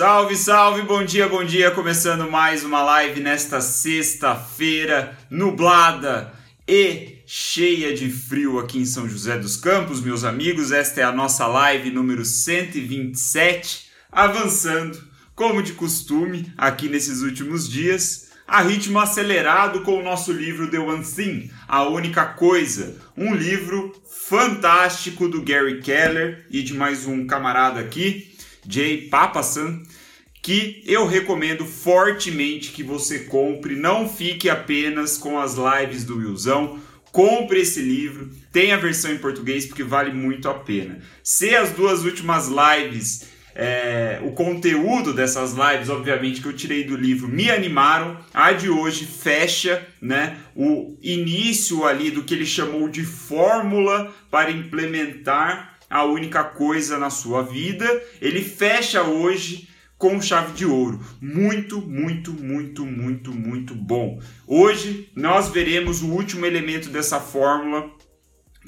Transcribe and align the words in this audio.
Salve, 0.00 0.34
salve, 0.34 0.80
bom 0.80 1.04
dia, 1.04 1.28
bom 1.28 1.44
dia. 1.44 1.70
Começando 1.72 2.26
mais 2.30 2.64
uma 2.64 2.82
live 2.82 3.20
nesta 3.20 3.60
sexta-feira 3.60 5.14
nublada 5.28 6.32
e 6.66 7.18
cheia 7.26 7.92
de 7.92 8.08
frio 8.08 8.58
aqui 8.58 8.78
em 8.78 8.86
São 8.86 9.06
José 9.06 9.36
dos 9.36 9.58
Campos, 9.58 10.00
meus 10.00 10.24
amigos. 10.24 10.72
Esta 10.72 11.02
é 11.02 11.04
a 11.04 11.12
nossa 11.12 11.46
live 11.46 11.90
número 11.90 12.24
127, 12.24 13.90
avançando, 14.10 14.98
como 15.34 15.62
de 15.62 15.74
costume, 15.74 16.50
aqui 16.56 16.88
nesses 16.88 17.20
últimos 17.20 17.68
dias, 17.68 18.30
a 18.48 18.62
ritmo 18.62 18.98
acelerado 18.98 19.82
com 19.82 19.98
o 19.98 20.02
nosso 20.02 20.32
livro 20.32 20.70
The 20.70 20.78
One 20.78 21.04
Thing, 21.04 21.50
A 21.68 21.82
Única 21.82 22.24
Coisa, 22.24 22.96
um 23.14 23.34
livro 23.34 23.94
fantástico 24.08 25.28
do 25.28 25.42
Gary 25.42 25.82
Keller 25.82 26.46
e 26.50 26.62
de 26.62 26.72
mais 26.72 27.04
um 27.04 27.26
camarada 27.26 27.80
aqui, 27.80 28.30
Jay 28.68 29.08
Papasan, 29.08 29.82
que 30.42 30.82
eu 30.86 31.06
recomendo 31.06 31.64
fortemente 31.66 32.72
que 32.72 32.82
você 32.82 33.20
compre. 33.20 33.76
Não 33.76 34.08
fique 34.08 34.48
apenas 34.48 35.18
com 35.18 35.38
as 35.38 35.56
lives 35.56 36.04
do 36.04 36.18
Wilson. 36.18 36.78
Compre 37.12 37.60
esse 37.60 37.80
livro, 37.80 38.30
tem 38.52 38.72
a 38.72 38.76
versão 38.76 39.10
em 39.10 39.18
português 39.18 39.66
porque 39.66 39.82
vale 39.82 40.12
muito 40.12 40.48
a 40.48 40.54
pena. 40.54 41.00
Se 41.24 41.54
as 41.56 41.70
duas 41.70 42.04
últimas 42.04 42.48
lives, 42.48 43.28
é, 43.52 44.20
o 44.22 44.30
conteúdo 44.30 45.12
dessas 45.12 45.52
lives, 45.52 45.88
obviamente 45.88 46.40
que 46.40 46.46
eu 46.46 46.52
tirei 46.52 46.84
do 46.84 46.96
livro, 46.96 47.26
me 47.26 47.50
animaram, 47.50 48.16
a 48.32 48.52
de 48.52 48.70
hoje 48.70 49.06
fecha 49.06 49.84
né, 50.00 50.38
o 50.54 50.96
início 51.02 51.84
ali 51.84 52.12
do 52.12 52.22
que 52.22 52.32
ele 52.32 52.46
chamou 52.46 52.88
de 52.88 53.04
fórmula 53.04 54.14
para 54.30 54.52
implementar 54.52 55.78
a 55.90 56.04
única 56.04 56.44
coisa 56.44 56.96
na 56.96 57.10
sua 57.10 57.42
vida. 57.42 57.84
Ele 58.22 58.40
fecha 58.40 59.02
hoje 59.02 59.68
com 60.00 60.18
chave 60.18 60.54
de 60.54 60.64
ouro. 60.64 60.98
Muito, 61.20 61.78
muito, 61.78 62.32
muito, 62.32 62.86
muito, 62.86 63.32
muito 63.32 63.74
bom. 63.74 64.18
Hoje 64.46 65.10
nós 65.14 65.50
veremos 65.50 66.00
o 66.00 66.08
último 66.08 66.46
elemento 66.46 66.88
dessa 66.88 67.20
fórmula 67.20 67.90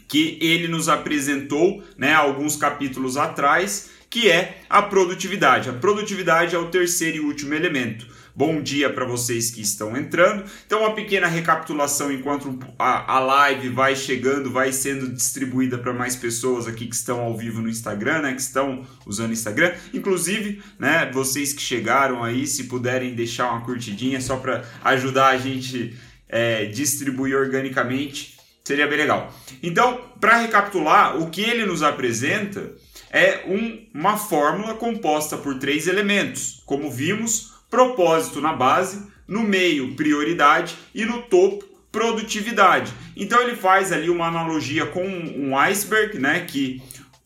que 0.06 0.36
ele 0.42 0.69
nos 0.69 0.91
apresentou, 0.91 1.83
né, 1.97 2.12
alguns 2.12 2.55
capítulos 2.55 3.16
atrás, 3.16 3.89
que 4.11 4.30
é 4.30 4.61
a 4.69 4.83
produtividade. 4.83 5.70
A 5.70 5.72
produtividade 5.72 6.55
é 6.55 6.58
o 6.58 6.69
terceiro 6.69 7.16
e 7.16 7.20
último 7.20 7.55
elemento. 7.55 8.06
Bom 8.34 8.62
dia 8.62 8.88
para 8.88 9.05
vocês 9.05 9.50
que 9.50 9.61
estão 9.61 9.94
entrando. 9.94 10.44
Então, 10.66 10.80
uma 10.80 10.94
pequena 10.94 11.27
recapitulação 11.27 12.11
enquanto 12.11 12.58
a, 12.78 13.19
live 13.19 13.69
vai 13.69 13.94
chegando, 13.94 14.50
vai 14.50 14.72
sendo 14.72 15.12
distribuída 15.12 15.77
para 15.77 15.92
mais 15.92 16.16
pessoas 16.16 16.66
aqui 16.66 16.86
que 16.86 16.94
estão 16.94 17.20
ao 17.20 17.36
vivo 17.36 17.61
no 17.61 17.69
Instagram, 17.69 18.22
né? 18.22 18.33
Que 18.33 18.41
estão 18.41 18.86
usando 19.05 19.33
Instagram. 19.33 19.74
Inclusive, 19.92 20.62
né? 20.78 21.11
Vocês 21.12 21.52
que 21.52 21.61
chegaram 21.61 22.24
aí, 22.24 22.47
se 22.47 22.64
puderem 22.64 23.14
deixar 23.14 23.50
uma 23.50 23.61
curtidinha 23.66 24.19
só 24.19 24.39
para 24.39 24.64
ajudar 24.83 25.28
a 25.28 25.36
gente 25.36 25.94
é, 26.27 26.64
distribuir 26.64 27.36
organicamente, 27.36 28.39
seria 28.64 28.86
bem 28.86 28.96
legal. 28.96 29.30
Então, 29.62 30.00
para 30.19 30.39
recapitular, 30.39 31.19
o 31.20 31.28
que 31.28 31.42
ele 31.42 31.67
nos 31.67 31.83
apresenta 31.83 32.72
é 33.11 33.42
um, 33.46 33.86
uma 33.92 34.17
fórmula 34.17 34.72
composta 34.72 35.36
por 35.36 35.58
três 35.58 35.86
elementos. 35.86 36.62
Como 36.64 36.91
vimos, 36.91 37.52
propósito 37.73 38.39
na 38.39 38.53
base, 38.53 39.11
no 39.27 39.42
meio, 39.42 39.95
prioridade 39.97 40.77
e 40.95 41.06
no 41.06 41.23
topo, 41.23 41.65
produtividade. 41.91 42.92
Então 43.17 43.41
ele 43.41 43.56
faz 43.56 43.91
ali 43.91 44.11
uma 44.11 44.27
analogia 44.27 44.84
com 44.84 45.03
um 45.03 45.56
iceberg, 45.56 46.19
né, 46.19 46.41
que 46.41 46.83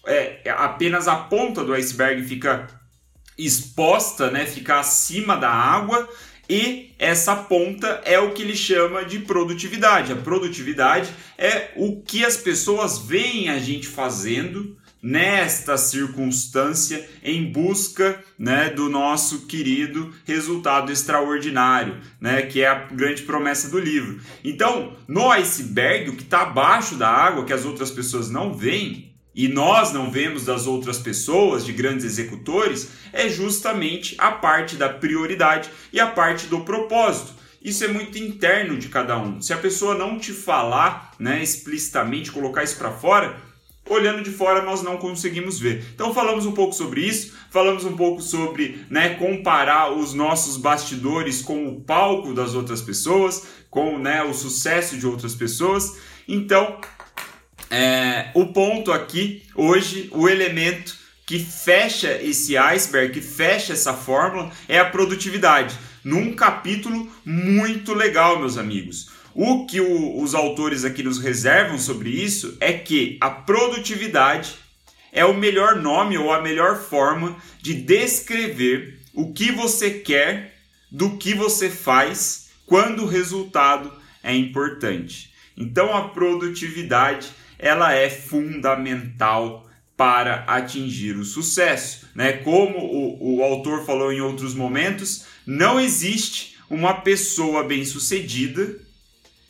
é, 0.06 0.40
apenas 0.56 1.08
a 1.08 1.16
ponta 1.16 1.64
do 1.64 1.74
iceberg 1.74 2.22
fica 2.22 2.68
exposta, 3.36 4.30
né, 4.30 4.46
fica 4.46 4.78
acima 4.78 5.36
da 5.36 5.50
água 5.50 6.08
e 6.48 6.92
essa 6.96 7.34
ponta 7.34 8.00
é 8.04 8.20
o 8.20 8.30
que 8.30 8.42
ele 8.42 8.54
chama 8.54 9.04
de 9.04 9.18
produtividade. 9.18 10.12
A 10.12 10.16
produtividade 10.16 11.10
é 11.36 11.72
o 11.74 12.00
que 12.02 12.24
as 12.24 12.36
pessoas 12.36 12.98
veem 12.98 13.48
a 13.48 13.58
gente 13.58 13.88
fazendo 13.88 14.76
nesta 15.02 15.76
circunstância 15.76 17.08
em 17.22 17.52
busca 17.52 18.22
né, 18.38 18.70
do 18.70 18.88
nosso 18.88 19.46
querido 19.46 20.12
resultado 20.24 20.90
extraordinário, 20.90 22.00
né, 22.20 22.42
que 22.42 22.62
é 22.62 22.68
a 22.68 22.86
grande 22.86 23.22
promessa 23.22 23.68
do 23.68 23.78
livro. 23.78 24.20
Então, 24.42 24.96
no 25.06 25.30
iceberg, 25.30 26.10
o 26.10 26.16
que 26.16 26.22
está 26.22 26.42
abaixo 26.42 26.96
da 26.96 27.08
água, 27.08 27.44
que 27.44 27.52
as 27.52 27.64
outras 27.64 27.90
pessoas 27.90 28.30
não 28.30 28.54
veem, 28.54 29.14
e 29.34 29.48
nós 29.48 29.92
não 29.92 30.10
vemos 30.10 30.46
das 30.46 30.66
outras 30.66 30.98
pessoas, 30.98 31.62
de 31.62 31.70
grandes 31.70 32.06
executores, 32.06 32.88
é 33.12 33.28
justamente 33.28 34.14
a 34.16 34.32
parte 34.32 34.76
da 34.76 34.88
prioridade 34.88 35.68
e 35.92 36.00
a 36.00 36.06
parte 36.06 36.46
do 36.46 36.60
propósito. 36.60 37.34
Isso 37.60 37.84
é 37.84 37.88
muito 37.88 38.16
interno 38.16 38.78
de 38.78 38.88
cada 38.88 39.18
um. 39.18 39.42
Se 39.42 39.52
a 39.52 39.58
pessoa 39.58 39.94
não 39.94 40.18
te 40.18 40.32
falar, 40.32 41.12
né, 41.18 41.42
explicitamente, 41.42 42.32
colocar 42.32 42.64
isso 42.64 42.78
para 42.78 42.92
fora, 42.92 43.36
olhando 43.88 44.22
de 44.22 44.30
fora 44.30 44.62
nós 44.62 44.82
não 44.82 44.96
conseguimos 44.96 45.58
ver. 45.58 45.84
Então 45.94 46.12
falamos 46.12 46.46
um 46.46 46.52
pouco 46.52 46.74
sobre 46.74 47.02
isso, 47.02 47.34
falamos 47.50 47.84
um 47.84 47.96
pouco 47.96 48.20
sobre 48.20 48.84
né, 48.90 49.10
comparar 49.14 49.92
os 49.92 50.12
nossos 50.12 50.56
bastidores 50.56 51.42
com 51.42 51.66
o 51.68 51.80
palco 51.80 52.34
das 52.34 52.54
outras 52.54 52.82
pessoas, 52.82 53.46
com 53.70 53.98
né, 53.98 54.22
o 54.22 54.34
sucesso 54.34 54.96
de 54.96 55.06
outras 55.06 55.34
pessoas. 55.34 55.96
Então, 56.28 56.80
é, 57.70 58.30
o 58.34 58.46
ponto 58.46 58.92
aqui 58.92 59.42
hoje, 59.54 60.08
o 60.12 60.28
elemento 60.28 60.96
que 61.26 61.40
fecha 61.40 62.12
esse 62.22 62.56
iceberg, 62.56 63.12
que 63.12 63.20
fecha 63.20 63.72
essa 63.72 63.92
fórmula, 63.92 64.50
é 64.68 64.78
a 64.78 64.84
produtividade. 64.84 65.76
Num 66.04 66.32
capítulo 66.32 67.10
muito 67.24 67.92
legal, 67.92 68.38
meus 68.38 68.56
amigos. 68.56 69.10
O 69.38 69.66
que 69.66 69.82
o, 69.82 70.22
os 70.22 70.34
autores 70.34 70.82
aqui 70.82 71.02
nos 71.02 71.18
reservam 71.18 71.78
sobre 71.78 72.08
isso 72.08 72.56
é 72.58 72.72
que 72.72 73.18
a 73.20 73.28
produtividade 73.28 74.54
é 75.12 75.26
o 75.26 75.36
melhor 75.36 75.76
nome 75.76 76.16
ou 76.16 76.32
a 76.32 76.40
melhor 76.40 76.80
forma 76.80 77.36
de 77.60 77.74
descrever 77.74 78.98
o 79.12 79.34
que 79.34 79.52
você 79.52 79.90
quer 79.90 80.54
do 80.90 81.18
que 81.18 81.34
você 81.34 81.68
faz 81.68 82.48
quando 82.64 83.02
o 83.02 83.06
resultado 83.06 83.92
é 84.22 84.34
importante. 84.34 85.30
Então 85.54 85.94
a 85.94 86.08
produtividade 86.08 87.28
ela 87.58 87.92
é 87.92 88.08
fundamental 88.08 89.68
para 89.98 90.44
atingir 90.46 91.14
o 91.14 91.26
sucesso, 91.26 92.08
né? 92.14 92.32
Como 92.32 92.78
o, 92.78 93.36
o 93.36 93.42
autor 93.42 93.84
falou 93.84 94.10
em 94.10 94.22
outros 94.22 94.54
momentos, 94.54 95.26
não 95.46 95.78
existe 95.78 96.56
uma 96.70 96.94
pessoa 96.94 97.62
bem-sucedida 97.64 98.85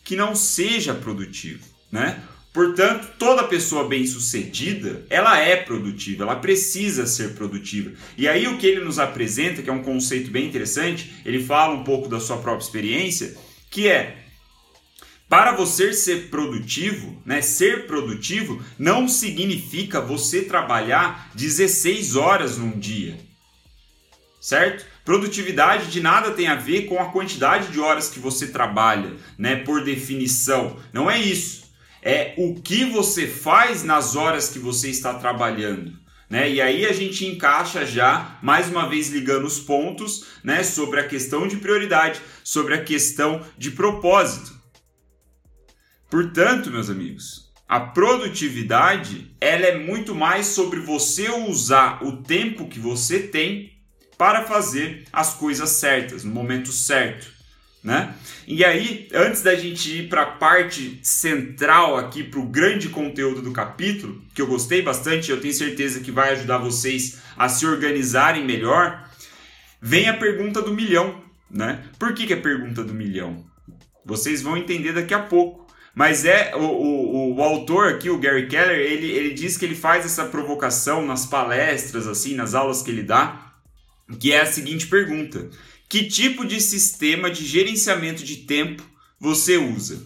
que 0.07 0.15
não 0.15 0.37
seja 0.37 0.95
produtivo, 0.95 1.65
né? 1.91 2.23
Portanto, 2.53 3.09
toda 3.19 3.43
pessoa 3.45 3.89
bem-sucedida, 3.89 5.05
ela 5.11 5.39
é 5.39 5.57
produtiva, 5.57 6.23
ela 6.23 6.37
precisa 6.37 7.07
ser 7.07 7.35
produtiva. 7.35 7.91
E 8.17 8.27
aí 8.27 8.47
o 8.47 8.57
que 8.57 8.67
ele 8.67 8.85
nos 8.85 9.01
apresenta, 9.01 9.63
que 9.63 9.69
é 9.69 9.73
um 9.73 9.83
conceito 9.83 10.31
bem 10.31 10.47
interessante, 10.47 11.13
ele 11.25 11.45
fala 11.45 11.75
um 11.75 11.83
pouco 11.83 12.09
da 12.09 12.21
sua 12.21 12.39
própria 12.39 12.65
experiência, 12.65 13.37
que 13.69 13.89
é 13.89 14.17
para 15.29 15.51
você 15.53 15.93
ser 15.93 16.31
produtivo, 16.31 17.21
né, 17.27 17.43
ser 17.43 17.89
produtivo 17.89 18.63
não 18.79 19.09
significa 19.09 20.01
você 20.01 20.43
trabalhar 20.43 21.33
16 21.35 22.15
horas 22.15 22.57
num 22.57 22.79
dia. 22.79 23.26
Certo? 24.47 24.87
Produtividade 25.05 25.91
de 25.91 26.01
nada 26.01 26.31
tem 26.31 26.47
a 26.47 26.55
ver 26.55 26.83
com 26.83 27.01
a 27.01 27.11
quantidade 27.11 27.73
de 27.73 27.81
horas 27.81 28.09
que 28.09 28.21
você 28.21 28.47
trabalha, 28.47 29.17
né? 29.37 29.57
Por 29.57 29.83
definição. 29.83 30.77
Não 30.93 31.11
é 31.11 31.19
isso. 31.19 31.73
É 32.01 32.33
o 32.39 32.55
que 32.55 32.85
você 32.85 33.27
faz 33.27 33.83
nas 33.83 34.15
horas 34.15 34.49
que 34.49 34.61
você 34.61 34.89
está 34.89 35.15
trabalhando. 35.15 35.99
Né? 36.31 36.49
E 36.49 36.61
aí 36.61 36.87
a 36.87 36.93
gente 36.93 37.27
encaixa 37.27 37.85
já, 37.85 38.39
mais 38.41 38.69
uma 38.69 38.89
vez 38.89 39.09
ligando 39.11 39.47
os 39.47 39.59
pontos, 39.59 40.27
né, 40.45 40.63
sobre 40.63 41.01
a 41.01 41.09
questão 41.09 41.49
de 41.49 41.57
prioridade, 41.57 42.21
sobre 42.45 42.75
a 42.75 42.85
questão 42.85 43.45
de 43.59 43.73
propósito. 43.73 44.55
Portanto, 46.09 46.71
meus 46.71 46.89
amigos, 46.89 47.53
a 47.69 47.81
produtividade 47.81 49.29
ela 49.41 49.67
é 49.67 49.77
muito 49.77 50.15
mais 50.15 50.47
sobre 50.47 50.79
você 50.79 51.29
usar 51.31 52.05
o 52.05 52.23
tempo 52.23 52.69
que 52.69 52.79
você 52.79 53.19
tem 53.19 53.76
para 54.17 54.45
fazer 54.45 55.05
as 55.13 55.35
coisas 55.35 55.71
certas, 55.71 56.25
no 56.25 56.33
momento 56.33 56.73
certo. 56.73 57.37
Né? 57.83 58.13
E 58.49 58.65
aí, 58.65 59.09
antes 59.15 59.43
da 59.43 59.55
gente 59.55 59.99
ir 59.99 60.09
para 60.09 60.23
a 60.23 60.27
parte 60.27 60.99
central 61.03 61.97
aqui, 61.97 62.25
para 62.25 62.41
o 62.41 62.47
grande 62.47 62.89
conteúdo 62.89 63.41
do 63.41 63.53
capítulo, 63.53 64.21
que 64.35 64.43
eu 64.43 64.47
gostei 64.47 64.83
bastante, 64.83 65.31
eu 65.31 65.41
tenho 65.41 65.55
certeza 65.55 66.01
que 66.01 66.11
vai 66.11 66.33
ajudar 66.33 66.59
vocês 66.59 67.19
a 67.37 67.49
se 67.49 67.65
organizarem 67.65 68.45
melhor, 68.45 69.09
vem 69.81 70.09
a 70.09 70.15
pergunta 70.17 70.61
do 70.61 70.75
milhão. 70.75 71.23
Né? 71.49 71.85
Por 71.97 72.13
que, 72.13 72.27
que 72.27 72.33
é 72.33 72.37
a 72.37 72.43
pergunta 72.43 72.83
do 72.83 72.93
milhão? 72.93 73.45
Vocês 74.05 74.43
vão 74.43 74.57
entender 74.57 74.93
daqui 74.93 75.15
a 75.15 75.21
pouco. 75.21 75.65
Mas 75.95 76.27
é 76.27 76.55
o, 76.55 76.61
o, 76.61 77.37
o, 77.37 77.43
autor 77.43 77.89
aqui, 77.89 78.11
o 78.11 78.19
Gary 78.19 78.49
Keller, 78.49 78.79
ele, 78.79 79.11
ele 79.13 79.31
diz 79.33 79.57
que 79.57 79.65
ele 79.65 79.75
faz 79.75 80.05
essa 80.05 80.27
provocação 80.27 81.07
nas 81.07 81.25
palestras, 81.25 82.07
assim, 82.07 82.35
nas 82.35 82.53
aulas 82.53 82.83
que 82.83 82.91
ele 82.91 83.03
dá, 83.03 83.46
que 84.15 84.33
é 84.33 84.41
a 84.41 84.47
seguinte 84.47 84.87
pergunta: 84.87 85.51
Que 85.89 86.05
tipo 86.05 86.45
de 86.45 86.61
sistema 86.61 87.31
de 87.31 87.45
gerenciamento 87.45 88.25
de 88.25 88.37
tempo 88.37 88.83
você 89.19 89.57
usa? 89.57 90.03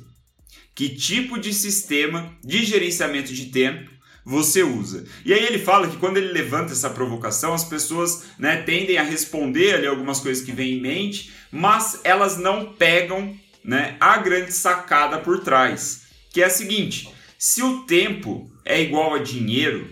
Que 0.75 0.89
tipo 0.89 1.39
de 1.39 1.53
sistema 1.53 2.35
de 2.43 2.65
gerenciamento 2.65 3.35
de 3.35 3.47
tempo 3.47 3.91
você 4.25 4.63
usa. 4.63 5.05
E 5.25 5.33
aí 5.33 5.45
ele 5.45 5.59
fala 5.59 5.89
que 5.89 5.97
quando 5.97 6.17
ele 6.17 6.33
levanta 6.33 6.73
essa 6.73 6.91
provocação, 6.91 7.53
as 7.53 7.65
pessoas 7.65 8.25
né, 8.39 8.59
tendem 8.59 8.99
a 8.99 9.03
responder 9.03 9.75
ali 9.75 9.87
algumas 9.87 10.21
coisas 10.21 10.45
que 10.45 10.53
vêm 10.53 10.75
em 10.75 10.81
mente, 10.81 11.33
mas 11.51 12.01
elas 12.05 12.39
não 12.39 12.73
pegam 12.75 13.37
né, 13.65 13.97
a 14.01 14.17
grande 14.19 14.53
sacada 14.53 15.19
por 15.19 15.41
trás, 15.41 16.03
que 16.31 16.43
é 16.43 16.47
a 16.47 16.51
seguinte: 16.51 17.09
se 17.39 17.63
o 17.63 17.83
tempo 17.83 18.51
é 18.65 18.81
igual 18.81 19.15
a 19.15 19.19
dinheiro, 19.19 19.89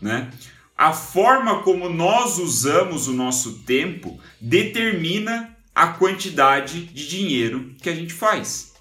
né, 0.00 0.30
a 0.78 0.92
forma 0.92 1.60
como 1.62 1.88
nós 1.88 2.38
usamos 2.38 3.08
o 3.08 3.12
nosso 3.12 3.64
tempo 3.64 4.20
determina 4.40 5.56
a 5.74 5.88
quantidade 5.88 6.84
de 6.84 7.08
dinheiro 7.08 7.74
que 7.82 7.90
a 7.90 7.94
gente 7.94 8.12
faz. 8.12 8.74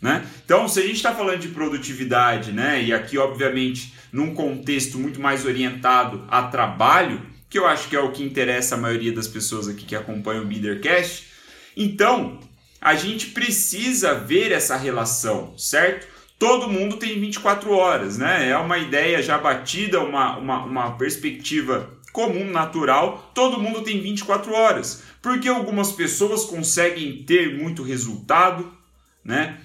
Né? 0.00 0.26
Então, 0.44 0.68
se 0.68 0.78
a 0.78 0.82
gente 0.82 0.96
está 0.96 1.14
falando 1.14 1.40
de 1.40 1.48
produtividade, 1.48 2.52
né, 2.52 2.82
e 2.82 2.92
aqui, 2.92 3.16
obviamente, 3.16 3.94
num 4.12 4.34
contexto 4.34 4.98
muito 4.98 5.20
mais 5.20 5.46
orientado 5.46 6.26
a 6.28 6.42
trabalho, 6.42 7.24
que 7.48 7.58
eu 7.58 7.66
acho 7.66 7.88
que 7.88 7.96
é 7.96 8.00
o 8.00 8.12
que 8.12 8.22
interessa 8.22 8.74
a 8.74 8.78
maioria 8.78 9.12
das 9.12 9.28
pessoas 9.28 9.68
aqui 9.68 9.84
que 9.84 9.96
acompanham 9.96 10.44
o 10.44 10.48
Leadercast, 10.48 11.28
então 11.74 12.40
a 12.80 12.94
gente 12.94 13.26
precisa 13.26 14.14
ver 14.14 14.52
essa 14.52 14.76
relação, 14.76 15.56
certo? 15.56 16.11
Todo 16.42 16.68
mundo 16.68 16.96
tem 16.96 17.20
24 17.20 17.70
horas, 17.70 18.18
né? 18.18 18.48
É 18.48 18.58
uma 18.58 18.76
ideia 18.76 19.22
já 19.22 19.38
batida, 19.38 20.00
uma, 20.00 20.36
uma, 20.38 20.64
uma 20.64 20.90
perspectiva 20.96 21.96
comum, 22.12 22.50
natural, 22.50 23.30
todo 23.32 23.60
mundo 23.60 23.82
tem 23.82 24.00
24 24.00 24.52
horas. 24.52 25.04
Porque 25.22 25.46
algumas 25.48 25.92
pessoas 25.92 26.44
conseguem 26.44 27.22
ter 27.22 27.56
muito 27.56 27.84
resultado, 27.84 28.76
né? 29.24 29.60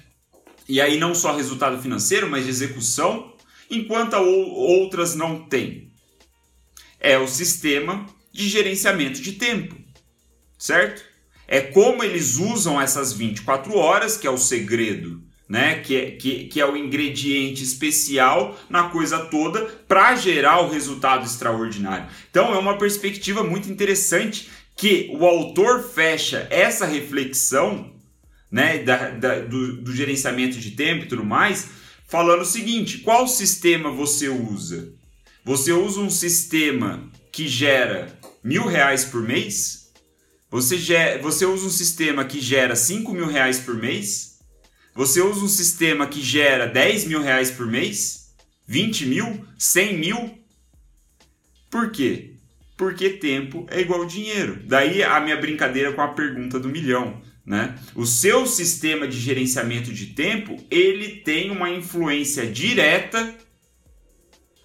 E 0.69 0.79
aí 0.79 0.99
não 0.99 1.15
só 1.15 1.35
resultado 1.35 1.81
financeiro, 1.81 2.29
mas 2.29 2.43
de 2.43 2.51
execução, 2.51 3.33
enquanto 3.71 4.13
outras 4.13 5.15
não 5.15 5.47
têm. 5.47 5.91
É 6.99 7.17
o 7.17 7.27
sistema 7.27 8.05
de 8.31 8.47
gerenciamento 8.47 9.19
de 9.19 9.31
tempo, 9.31 9.75
certo? 10.59 11.01
É 11.47 11.59
como 11.59 12.03
eles 12.03 12.35
usam 12.35 12.79
essas 12.79 13.13
24 13.13 13.75
horas, 13.75 14.15
que 14.15 14.27
é 14.27 14.29
o 14.29 14.37
segredo, 14.37 15.25
né? 15.47 15.79
Que 15.79 15.95
é, 15.95 16.11
que, 16.11 16.45
que 16.45 16.59
é 16.59 16.65
o 16.65 16.75
ingrediente 16.75 17.63
especial 17.63 18.57
na 18.69 18.89
coisa 18.89 19.19
toda 19.25 19.61
para 19.87 20.15
gerar 20.15 20.61
o 20.61 20.69
resultado 20.69 21.25
extraordinário. 21.25 22.07
Então 22.29 22.53
é 22.53 22.57
uma 22.57 22.77
perspectiva 22.77 23.43
muito 23.43 23.69
interessante 23.69 24.49
que 24.75 25.09
o 25.11 25.25
autor 25.25 25.83
fecha 25.83 26.47
essa 26.49 26.85
reflexão 26.85 27.91
né, 28.51 28.79
da, 28.79 29.09
da, 29.09 29.39
do, 29.39 29.81
do 29.81 29.95
gerenciamento 29.95 30.57
de 30.57 30.71
tempo 30.71 31.05
e 31.05 31.07
tudo 31.07 31.25
mais, 31.25 31.67
falando 32.07 32.41
o 32.41 32.45
seguinte: 32.45 32.99
qual 32.99 33.27
sistema 33.27 33.91
você 33.91 34.29
usa? 34.29 34.93
Você 35.43 35.71
usa 35.71 35.99
um 35.99 36.09
sistema 36.09 37.09
que 37.31 37.47
gera 37.47 38.17
mil 38.43 38.65
reais 38.65 39.05
por 39.05 39.21
mês? 39.21 39.91
Você, 40.49 41.17
você 41.21 41.45
usa 41.45 41.65
um 41.65 41.69
sistema 41.69 42.23
que 42.23 42.39
gera 42.39 42.75
cinco 42.75 43.13
mil 43.13 43.27
reais 43.27 43.59
por 43.59 43.75
mês? 43.75 44.36
Você 44.97 45.21
usa 45.21 45.45
um 45.45 45.47
sistema 45.47 46.07
que 46.07 46.23
gera 46.23 46.65
10 46.65 47.05
mil 47.05 47.21
reais 47.21 47.51
por 47.51 47.67
mês? 47.67 48.33
20 48.65 49.05
mil? 49.05 49.45
100 49.55 49.95
mil? 49.95 50.39
Por 51.69 51.91
quê? 51.91 52.33
Porque 52.75 53.11
tempo 53.11 53.67
é 53.69 53.79
igual 53.79 54.07
dinheiro. 54.07 54.59
Daí 54.63 55.03
a 55.03 55.19
minha 55.19 55.37
brincadeira 55.37 55.93
com 55.93 56.01
a 56.01 56.07
pergunta 56.07 56.59
do 56.59 56.69
milhão. 56.69 57.21
Né? 57.45 57.77
O 57.93 58.07
seu 58.07 58.47
sistema 58.47 59.07
de 59.07 59.19
gerenciamento 59.19 59.93
de 59.93 60.07
tempo 60.07 60.57
ele 60.71 61.17
tem 61.17 61.51
uma 61.51 61.69
influência 61.69 62.47
direta, 62.47 63.35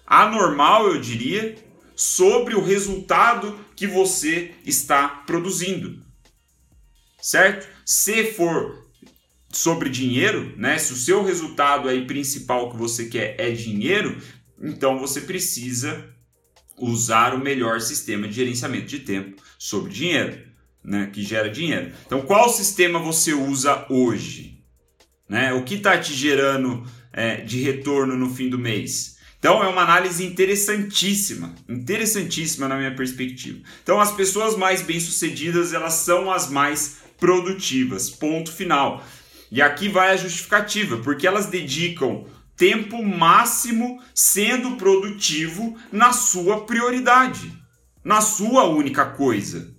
anormal 0.07 0.87
eu 0.87 0.99
diria, 0.99 1.55
sobre 1.95 2.55
o 2.55 2.63
resultado 2.63 3.59
que 3.75 3.85
você 3.85 4.51
está 4.65 5.07
produzindo, 5.07 6.03
certo? 7.21 7.67
Se 7.85 8.23
for 8.33 8.82
sobre 9.53 9.89
dinheiro, 9.89 10.53
né? 10.57 10.77
Se 10.77 10.91
o 10.91 10.97
seu 10.97 11.23
resultado 11.23 11.87
aí 11.87 12.05
principal 12.05 12.69
que 12.69 12.77
você 12.77 13.05
quer 13.05 13.35
é 13.37 13.51
dinheiro, 13.51 14.17
então 14.61 14.99
você 14.99 15.21
precisa 15.21 16.05
usar 16.77 17.33
o 17.33 17.39
melhor 17.39 17.79
sistema 17.79 18.27
de 18.27 18.33
gerenciamento 18.33 18.87
de 18.87 18.99
tempo 18.99 19.41
sobre 19.57 19.93
dinheiro 19.93 20.53
né, 20.83 21.09
que 21.11 21.23
gera 21.23 21.49
dinheiro. 21.49 21.91
Então, 22.05 22.21
qual 22.21 22.49
sistema 22.49 22.99
você 22.99 23.33
usa 23.33 23.85
hoje? 23.89 24.61
Né? 25.29 25.53
O 25.53 25.63
que 25.63 25.75
está 25.75 25.97
te 25.97 26.13
gerando 26.13 26.85
é, 27.11 27.37
de 27.37 27.61
retorno 27.61 28.17
no 28.17 28.33
fim 28.33 28.49
do 28.49 28.59
mês? 28.59 29.17
Então, 29.39 29.63
é 29.63 29.67
uma 29.67 29.81
análise 29.81 30.25
interessantíssima, 30.25 31.53
interessantíssima 31.67 32.67
na 32.67 32.77
minha 32.77 32.95
perspectiva. 32.95 33.59
Então, 33.81 33.99
as 33.99 34.11
pessoas 34.11 34.55
mais 34.55 34.81
bem-sucedidas, 34.81 35.73
elas 35.73 35.93
são 35.93 36.31
as 36.31 36.49
mais 36.49 36.97
produtivas, 37.17 38.09
ponto 38.09 38.51
final. 38.51 39.05
E 39.53 39.61
aqui 39.61 39.87
vai 39.87 40.09
a 40.09 40.17
justificativa, 40.17 40.97
porque 40.97 41.27
elas 41.27 41.45
dedicam 41.45 42.25
tempo 42.57 43.03
máximo 43.03 44.01
sendo 44.11 44.77
produtivo 44.77 45.77
na 45.91 46.11
sua 46.11 46.65
prioridade, 46.65 47.53
na 48.03 48.19
sua 48.19 48.63
única 48.63 49.05
coisa. 49.05 49.71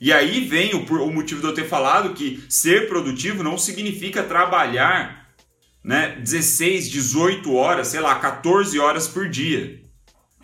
E 0.00 0.12
aí 0.12 0.44
vem 0.44 0.74
o, 0.74 0.84
o 0.84 1.12
motivo 1.12 1.40
de 1.40 1.46
eu 1.46 1.54
ter 1.54 1.68
falado 1.68 2.12
que 2.12 2.44
ser 2.48 2.88
produtivo 2.88 3.44
não 3.44 3.56
significa 3.56 4.24
trabalhar 4.24 5.28
né, 5.84 6.16
16, 6.16 6.90
18 6.90 7.54
horas, 7.54 7.86
sei 7.86 8.00
lá, 8.00 8.16
14 8.16 8.80
horas 8.80 9.06
por 9.06 9.28
dia. 9.28 9.80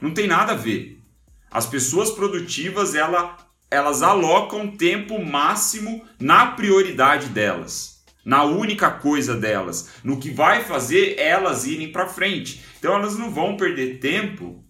Não 0.00 0.15
tem 0.15 0.29
nada 0.29 0.53
a 0.53 0.57
ver. 0.57 1.03
As 1.50 1.67
pessoas 1.67 2.12
produtivas, 2.12 2.95
ela, 2.95 3.37
elas 3.69 4.00
alocam 4.00 4.77
tempo 4.77 5.21
máximo 5.25 6.07
na 6.21 6.53
prioridade 6.53 7.31
delas, 7.31 7.94
na 8.25 8.44
única 8.44 8.91
coisa 8.91 9.37
delas, 9.37 9.91
no 10.03 10.19
que 10.19 10.31
vai 10.31 10.65
fazer 10.65 11.19
elas 11.19 11.67
irem 11.67 11.93
para 11.93 12.09
frente. 12.09 12.62
Então 12.79 12.94
elas 12.94 13.19
não 13.19 13.31
vão 13.31 13.56
perder 13.56 13.99
tempo 13.99 14.65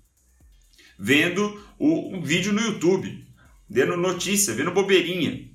vendo 0.98 1.62
o, 1.78 2.16
um 2.16 2.22
vídeo 2.22 2.52
no 2.52 2.60
YouTube 2.60 3.24
vendo 3.68 3.96
notícia, 3.96 4.54
vendo 4.54 4.70
bobeirinha. 4.70 5.50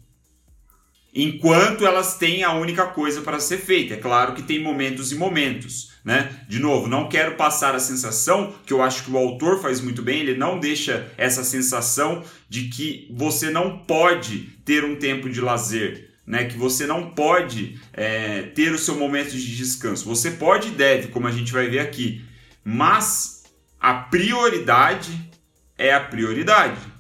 Enquanto 1.14 1.88
elas 1.88 2.18
têm 2.18 2.44
a 2.44 2.54
única 2.54 2.86
coisa 2.86 3.22
para 3.22 3.40
ser 3.40 3.58
feita. 3.58 3.96
É 3.96 3.98
claro 3.98 4.36
que 4.36 4.44
tem 4.44 4.62
momentos 4.62 5.12
e 5.12 5.16
momentos, 5.16 5.94
né? 6.06 6.46
De 6.48 6.60
novo, 6.60 6.88
não 6.88 7.10
quero 7.10 7.36
passar 7.36 7.74
a 7.74 7.80
sensação 7.80 8.54
que 8.66 8.72
eu 8.72 8.82
acho 8.82 9.06
que 9.06 9.12
o 9.12 9.18
autor 9.18 9.60
faz 9.60 9.82
muito 9.82 10.04
bem, 10.04 10.20
ele 10.20 10.36
não 10.36 10.60
deixa 10.60 11.12
essa 11.18 11.44
sensação 11.44 12.24
de 12.48 12.70
que 12.70 13.08
você 13.12 13.50
não 13.50 13.80
pode 13.80 14.50
ter 14.64 14.86
um 14.86 14.98
tempo 14.98 15.30
de 15.30 15.42
lazer, 15.42 16.09
né? 16.30 16.46
Que 16.46 16.58
você 16.58 16.88
não 16.88 17.10
pode 17.10 17.78
é, 17.92 18.44
ter 18.44 18.72
o 18.72 18.80
seu 18.80 18.96
momento 18.96 19.32
de 19.32 19.58
descanso. 19.58 20.06
Você 20.06 20.32
pode 20.32 20.70
e 20.70 20.72
deve, 20.72 21.10
como 21.10 21.28
a 21.28 21.32
gente 21.32 21.52
vai 21.52 21.68
ver 21.68 21.80
aqui, 21.80 22.24
mas 22.64 23.44
a 23.78 23.96
prioridade 23.96 25.30
é 25.78 25.94
a 25.94 26.00
prioridade 26.00 27.00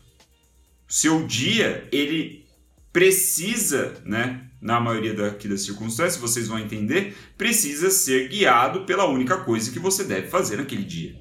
seu 0.89 1.27
dia 1.27 1.87
ele 1.91 2.47
precisa, 2.91 4.01
né, 4.03 4.41
na 4.59 4.79
maioria 4.79 5.13
daqui 5.13 5.47
das 5.47 5.61
circunstâncias, 5.61 6.17
vocês 6.17 6.47
vão 6.47 6.57
entender, 6.57 7.15
precisa 7.37 7.91
ser 7.91 8.27
guiado 8.27 8.85
pela 8.85 9.05
única 9.05 9.37
coisa 9.37 9.71
que 9.71 9.79
você 9.79 10.03
deve 10.03 10.27
fazer 10.27 10.57
naquele 10.57 10.83
dia. 10.83 11.15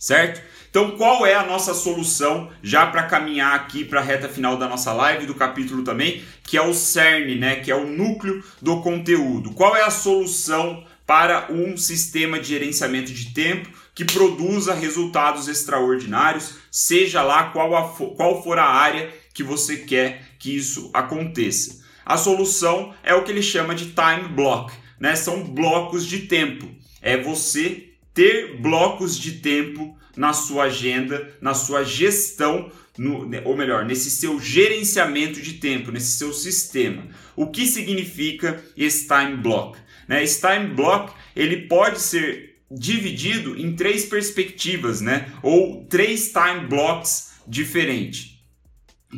Certo? 0.00 0.42
Então, 0.74 0.90
qual 0.96 1.24
é 1.24 1.36
a 1.36 1.46
nossa 1.46 1.72
solução 1.72 2.50
já 2.60 2.84
para 2.84 3.04
caminhar 3.04 3.54
aqui 3.54 3.84
para 3.84 4.00
a 4.00 4.02
reta 4.02 4.28
final 4.28 4.56
da 4.56 4.66
nossa 4.66 4.92
live, 4.92 5.24
do 5.24 5.32
capítulo 5.32 5.84
também, 5.84 6.24
que 6.42 6.56
é 6.56 6.62
o 6.62 6.74
cerne, 6.74 7.36
né, 7.36 7.54
que 7.60 7.70
é 7.70 7.76
o 7.76 7.86
núcleo 7.86 8.42
do 8.60 8.82
conteúdo? 8.82 9.52
Qual 9.52 9.76
é 9.76 9.82
a 9.82 9.90
solução 9.90 10.84
para 11.06 11.46
um 11.48 11.76
sistema 11.76 12.40
de 12.40 12.48
gerenciamento 12.48 13.12
de 13.12 13.32
tempo 13.32 13.68
que 13.94 14.04
produza 14.04 14.74
resultados 14.74 15.46
extraordinários, 15.46 16.56
seja 16.72 17.22
lá 17.22 17.50
qual, 17.50 17.76
a, 17.76 17.90
qual 18.16 18.42
for 18.42 18.58
a 18.58 18.66
área 18.66 19.14
que 19.32 19.44
você 19.44 19.76
quer 19.76 20.24
que 20.40 20.56
isso 20.56 20.90
aconteça. 20.92 21.84
A 22.04 22.16
solução 22.16 22.92
é 23.04 23.14
o 23.14 23.22
que 23.22 23.30
ele 23.30 23.42
chama 23.42 23.76
de 23.76 23.92
time 23.92 24.28
block, 24.28 24.72
né? 24.98 25.14
São 25.14 25.44
blocos 25.44 26.04
de 26.04 26.22
tempo. 26.22 26.68
É 27.00 27.16
você 27.16 27.90
ter 28.12 28.60
blocos 28.60 29.16
de 29.16 29.34
tempo 29.34 29.96
na 30.16 30.32
sua 30.32 30.64
agenda, 30.64 31.36
na 31.40 31.54
sua 31.54 31.82
gestão, 31.84 32.70
no, 32.96 33.28
ou 33.44 33.56
melhor, 33.56 33.84
nesse 33.84 34.10
seu 34.10 34.38
gerenciamento 34.40 35.40
de 35.40 35.54
tempo, 35.54 35.90
nesse 35.90 36.16
seu 36.16 36.32
sistema. 36.32 37.08
O 37.34 37.48
que 37.48 37.66
significa 37.66 38.62
esse 38.76 39.08
time 39.08 39.36
block? 39.36 39.78
Né? 40.06 40.22
Esse 40.22 40.40
time 40.40 40.74
block 40.74 41.12
ele 41.34 41.62
pode 41.68 42.00
ser 42.00 42.60
dividido 42.70 43.56
em 43.56 43.74
três 43.76 44.04
perspectivas, 44.04 45.00
né? 45.00 45.32
Ou 45.42 45.84
três 45.86 46.32
time 46.32 46.66
blocks 46.68 47.34
diferentes. 47.46 48.34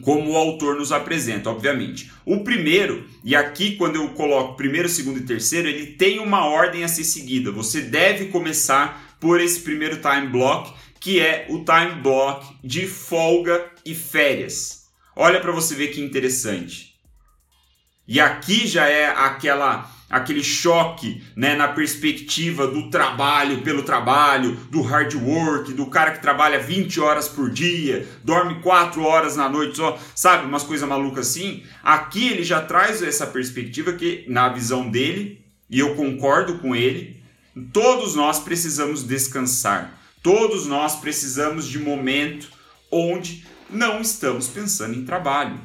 como 0.02 0.30
o 0.30 0.36
autor 0.36 0.76
nos 0.76 0.92
apresenta, 0.92 1.50
obviamente. 1.50 2.10
O 2.24 2.40
primeiro, 2.40 3.06
e 3.24 3.34
aqui 3.34 3.76
quando 3.76 3.96
eu 3.96 4.08
coloco 4.10 4.56
primeiro, 4.56 4.88
segundo 4.88 5.18
e 5.18 5.24
terceiro, 5.24 5.68
ele 5.68 5.86
tem 5.86 6.18
uma 6.18 6.44
ordem 6.46 6.84
a 6.84 6.88
ser 6.88 7.04
seguida. 7.04 7.50
Você 7.52 7.80
deve 7.82 8.26
começar 8.26 9.16
por 9.18 9.40
esse 9.40 9.60
primeiro 9.60 9.96
time 9.96 10.28
block, 10.28 10.72
que 11.06 11.20
é 11.20 11.46
o 11.48 11.64
time 11.64 12.02
block 12.02 12.44
de 12.64 12.84
folga 12.84 13.64
e 13.84 13.94
férias. 13.94 14.86
Olha 15.14 15.38
para 15.38 15.52
você 15.52 15.72
ver 15.72 15.92
que 15.92 16.00
interessante. 16.00 16.96
E 18.08 18.18
aqui 18.18 18.66
já 18.66 18.88
é 18.88 19.06
aquela 19.06 19.88
aquele 20.10 20.42
choque 20.42 21.22
né, 21.36 21.54
na 21.54 21.68
perspectiva 21.68 22.66
do 22.66 22.90
trabalho 22.90 23.62
pelo 23.62 23.84
trabalho, 23.84 24.56
do 24.68 24.82
hard 24.82 25.14
work, 25.14 25.72
do 25.74 25.86
cara 25.86 26.10
que 26.10 26.20
trabalha 26.20 26.58
20 26.58 26.98
horas 26.98 27.28
por 27.28 27.50
dia, 27.50 28.04
dorme 28.24 28.60
4 28.60 29.00
horas 29.00 29.36
na 29.36 29.48
noite 29.48 29.76
só, 29.76 29.96
sabe? 30.12 30.44
Umas 30.44 30.64
coisas 30.64 30.88
malucas 30.88 31.28
assim. 31.28 31.62
Aqui 31.84 32.26
ele 32.26 32.42
já 32.42 32.60
traz 32.60 33.00
essa 33.00 33.28
perspectiva 33.28 33.92
que, 33.92 34.24
na 34.26 34.48
visão 34.48 34.90
dele, 34.90 35.40
e 35.70 35.78
eu 35.78 35.94
concordo 35.94 36.58
com 36.58 36.74
ele, 36.74 37.22
todos 37.72 38.16
nós 38.16 38.40
precisamos 38.40 39.04
descansar. 39.04 39.95
Todos 40.26 40.66
nós 40.66 40.96
precisamos 40.96 41.68
de 41.68 41.78
momento 41.78 42.48
onde 42.90 43.46
não 43.70 44.00
estamos 44.00 44.48
pensando 44.48 44.98
em 44.98 45.04
trabalho. 45.04 45.60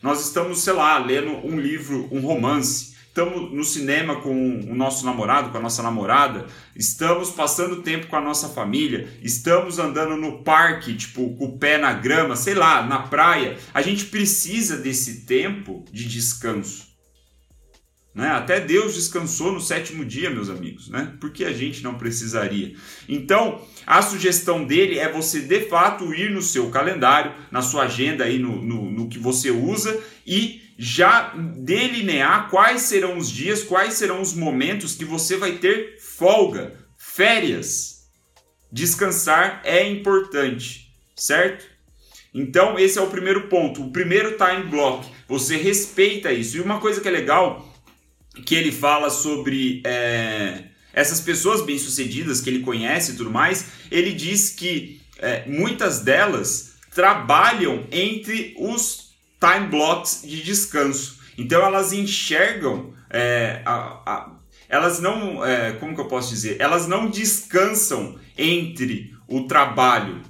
Nós 0.00 0.24
estamos, 0.24 0.62
sei 0.62 0.72
lá, 0.72 0.96
lendo 0.96 1.46
um 1.46 1.60
livro, 1.60 2.08
um 2.10 2.22
romance, 2.22 2.94
estamos 3.06 3.52
no 3.52 3.62
cinema 3.62 4.16
com 4.16 4.60
o 4.60 4.74
nosso 4.74 5.04
namorado, 5.04 5.50
com 5.50 5.58
a 5.58 5.60
nossa 5.60 5.82
namorada, 5.82 6.46
estamos 6.74 7.32
passando 7.32 7.82
tempo 7.82 8.06
com 8.06 8.16
a 8.16 8.20
nossa 8.22 8.48
família, 8.48 9.14
estamos 9.20 9.78
andando 9.78 10.16
no 10.16 10.42
parque, 10.42 10.96
tipo, 10.96 11.36
com 11.36 11.44
o 11.44 11.58
pé 11.58 11.76
na 11.76 11.92
grama, 11.92 12.34
sei 12.34 12.54
lá, 12.54 12.82
na 12.82 13.00
praia. 13.00 13.58
A 13.74 13.82
gente 13.82 14.06
precisa 14.06 14.78
desse 14.78 15.26
tempo 15.26 15.84
de 15.92 16.08
descanso. 16.08 16.91
Né? 18.14 18.28
Até 18.28 18.60
Deus 18.60 18.94
descansou 18.94 19.52
no 19.52 19.60
sétimo 19.60 20.04
dia, 20.04 20.28
meus 20.28 20.50
amigos, 20.50 20.90
né? 20.90 21.14
Porque 21.18 21.46
a 21.46 21.52
gente 21.52 21.82
não 21.82 21.94
precisaria. 21.94 22.74
Então, 23.08 23.66
a 23.86 24.02
sugestão 24.02 24.64
dele 24.64 24.98
é 24.98 25.10
você 25.10 25.40
de 25.40 25.60
fato 25.60 26.12
ir 26.12 26.30
no 26.30 26.42
seu 26.42 26.68
calendário, 26.68 27.32
na 27.50 27.62
sua 27.62 27.84
agenda 27.84 28.24
aí, 28.24 28.38
no, 28.38 28.60
no, 28.62 28.90
no 28.90 29.08
que 29.08 29.18
você 29.18 29.50
usa 29.50 29.98
e 30.26 30.60
já 30.76 31.32
delinear 31.56 32.50
quais 32.50 32.82
serão 32.82 33.16
os 33.16 33.30
dias, 33.30 33.62
quais 33.62 33.94
serão 33.94 34.20
os 34.20 34.34
momentos 34.34 34.94
que 34.94 35.06
você 35.06 35.38
vai 35.38 35.52
ter 35.52 35.96
folga, 35.98 36.74
férias. 36.98 38.10
Descansar 38.70 39.62
é 39.64 39.86
importante, 39.88 40.92
certo? 41.16 41.64
Então, 42.34 42.78
esse 42.78 42.98
é 42.98 43.02
o 43.02 43.08
primeiro 43.08 43.48
ponto, 43.48 43.82
o 43.82 43.92
primeiro 43.92 44.36
time 44.36 44.64
block. 44.64 45.06
Você 45.28 45.56
respeita 45.56 46.32
isso. 46.32 46.56
E 46.56 46.60
uma 46.60 46.80
coisa 46.80 47.00
que 47.00 47.08
é 47.08 47.10
legal 47.10 47.71
que 48.44 48.54
ele 48.54 48.72
fala 48.72 49.10
sobre 49.10 49.82
é, 49.84 50.64
essas 50.92 51.20
pessoas 51.20 51.62
bem-sucedidas 51.62 52.40
que 52.40 52.50
ele 52.50 52.60
conhece 52.60 53.12
e 53.12 53.16
tudo 53.16 53.30
mais, 53.30 53.66
ele 53.90 54.12
diz 54.12 54.50
que 54.50 55.00
é, 55.18 55.44
muitas 55.46 56.00
delas 56.00 56.74
trabalham 56.94 57.86
entre 57.90 58.54
os 58.58 59.12
time 59.40 59.66
blocks 59.68 60.22
de 60.24 60.42
descanso. 60.42 61.20
Então 61.36 61.62
elas 61.64 61.92
enxergam, 61.92 62.94
é, 63.10 63.62
a, 63.64 64.02
a, 64.06 64.30
elas 64.68 65.00
não, 65.00 65.44
é, 65.44 65.72
como 65.72 65.94
que 65.94 66.00
eu 66.00 66.08
posso 66.08 66.30
dizer? 66.30 66.56
Elas 66.60 66.86
não 66.86 67.10
descansam 67.10 68.18
entre 68.36 69.14
o 69.28 69.42
trabalho, 69.44 70.22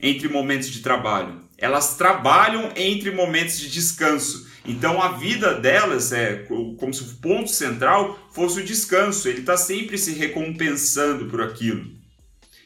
entre 0.00 0.28
momentos 0.28 0.70
de 0.70 0.80
trabalho. 0.80 1.40
Elas 1.56 1.96
trabalham 1.96 2.70
entre 2.76 3.10
momentos 3.10 3.58
de 3.58 3.68
descanso. 3.68 4.48
Então 4.68 5.02
a 5.02 5.12
vida 5.12 5.54
delas 5.54 6.12
é 6.12 6.44
como 6.78 6.92
se 6.92 7.02
o 7.02 7.16
ponto 7.16 7.48
central 7.48 8.28
fosse 8.34 8.60
o 8.60 8.64
descanso. 8.64 9.26
Ele 9.26 9.40
está 9.40 9.56
sempre 9.56 9.96
se 9.96 10.12
recompensando 10.12 11.24
por 11.24 11.40
aquilo. 11.40 11.86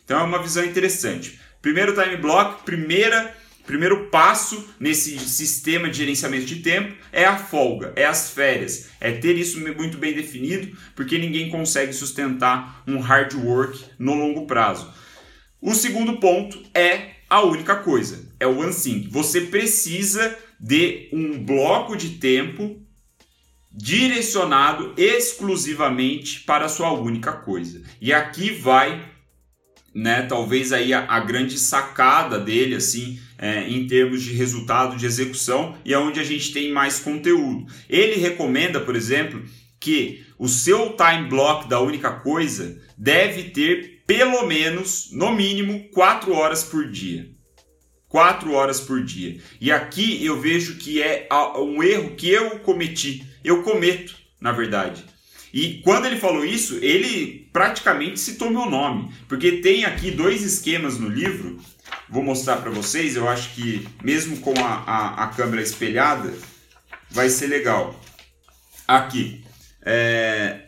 Então 0.05 0.19
é 0.19 0.25
uma 0.25 0.43
visão 0.43 0.65
interessante. 0.65 1.41
Primeiro 1.63 1.95
time 1.95 2.17
block, 2.17 2.65
primeira 2.65 3.41
primeiro 3.65 4.07
passo 4.07 4.69
nesse 4.81 5.17
sistema 5.21 5.89
de 5.89 5.99
gerenciamento 5.99 6.45
de 6.45 6.57
tempo 6.57 6.97
é 7.13 7.25
a 7.25 7.39
folga, 7.39 7.93
é 7.95 8.05
as 8.05 8.31
férias, 8.31 8.89
é 9.01 9.13
ter 9.13 9.39
isso 9.39 9.61
muito 9.61 9.99
bem 9.99 10.13
definido, 10.13 10.77
porque 10.97 11.17
ninguém 11.17 11.49
consegue 11.49 11.93
sustentar 11.93 12.83
um 12.89 12.99
hard 12.99 13.35
work 13.35 13.79
no 13.97 14.15
longo 14.15 14.49
prazo. 14.49 14.93
O 15.61 15.77
segundo 15.77 16.19
ponto 16.19 16.61
é 16.75 17.11
a 17.31 17.41
única 17.43 17.77
coisa, 17.77 18.29
é 18.41 18.47
o 18.49 18.59
one 18.59 18.75
thing. 18.75 19.09
Você 19.11 19.43
precisa 19.43 20.37
de 20.63 21.09
um 21.13 21.45
bloco 21.45 21.97
de 21.97 22.11
tempo 22.11 22.81
direcionado 23.69 24.95
exclusivamente 24.97 26.41
para 26.41 26.69
sua 26.69 26.93
única 26.93 27.33
coisa. 27.33 27.83
E 28.01 28.13
aqui 28.13 28.51
vai, 28.53 29.03
né, 29.93 30.23
talvez 30.23 30.73
aí 30.73 30.93
a, 30.93 31.05
a 31.07 31.19
grande 31.21 31.59
sacada 31.59 32.39
dele, 32.39 32.77
assim, 32.77 33.19
é, 33.37 33.69
em 33.69 33.89
termos 33.89 34.23
de 34.23 34.35
resultado 34.35 34.97
de 34.97 35.05
execução 35.05 35.77
e 35.85 35.93
é 35.93 35.99
onde 35.99 36.21
a 36.21 36.25
gente 36.25 36.53
tem 36.53 36.71
mais 36.71 37.01
conteúdo. 37.01 37.67
Ele 37.89 38.21
recomenda, 38.21 38.79
por 38.79 38.95
exemplo, 38.95 39.43
que 39.81 40.25
o 40.39 40.47
seu 40.47 40.97
time 40.97 41.29
block 41.29 41.69
da 41.69 41.81
única 41.81 42.13
coisa 42.13 42.81
deve 42.97 43.51
ter 43.51 44.03
pelo 44.07 44.47
menos, 44.47 45.09
no 45.13 45.35
mínimo, 45.35 45.89
4 45.91 46.33
horas 46.35 46.63
por 46.63 46.89
dia. 46.91 47.32
4 48.13 48.53
horas 48.53 48.79
por 48.79 49.03
dia. 49.03 49.39
E 49.59 49.73
aqui 49.73 50.23
eu 50.23 50.39
vejo 50.39 50.77
que 50.77 51.03
é 51.03 51.27
um 51.57 51.83
erro 51.83 52.15
que 52.15 52.29
eu 52.29 52.59
cometi. 52.59 53.27
Eu 53.43 53.63
cometo, 53.63 54.15
na 54.39 54.53
verdade. 54.53 55.03
E 55.51 55.81
quando 55.83 56.05
ele 56.05 56.19
falou 56.19 56.45
isso, 56.45 56.77
ele 56.83 57.49
praticamente 57.51 58.21
citou 58.21 58.51
meu 58.51 58.67
nome, 58.67 59.11
porque 59.27 59.53
tem 59.63 59.87
aqui 59.87 60.11
dois 60.11 60.43
esquemas 60.43 60.99
no 60.99 61.09
livro. 61.09 61.59
Vou 62.07 62.23
mostrar 62.23 62.59
para 62.59 62.71
vocês. 62.71 63.17
Eu 63.17 63.27
acho 63.27 63.55
que 63.55 63.89
mesmo 64.05 64.37
com 64.41 64.53
a, 64.63 64.85
a, 64.87 65.25
a 65.25 65.29
câmera 65.29 65.63
espelhada, 65.63 66.35
vai 67.11 67.31
ser 67.31 67.47
legal. 67.47 67.99
Aqui, 68.87 69.43
é, 69.81 70.67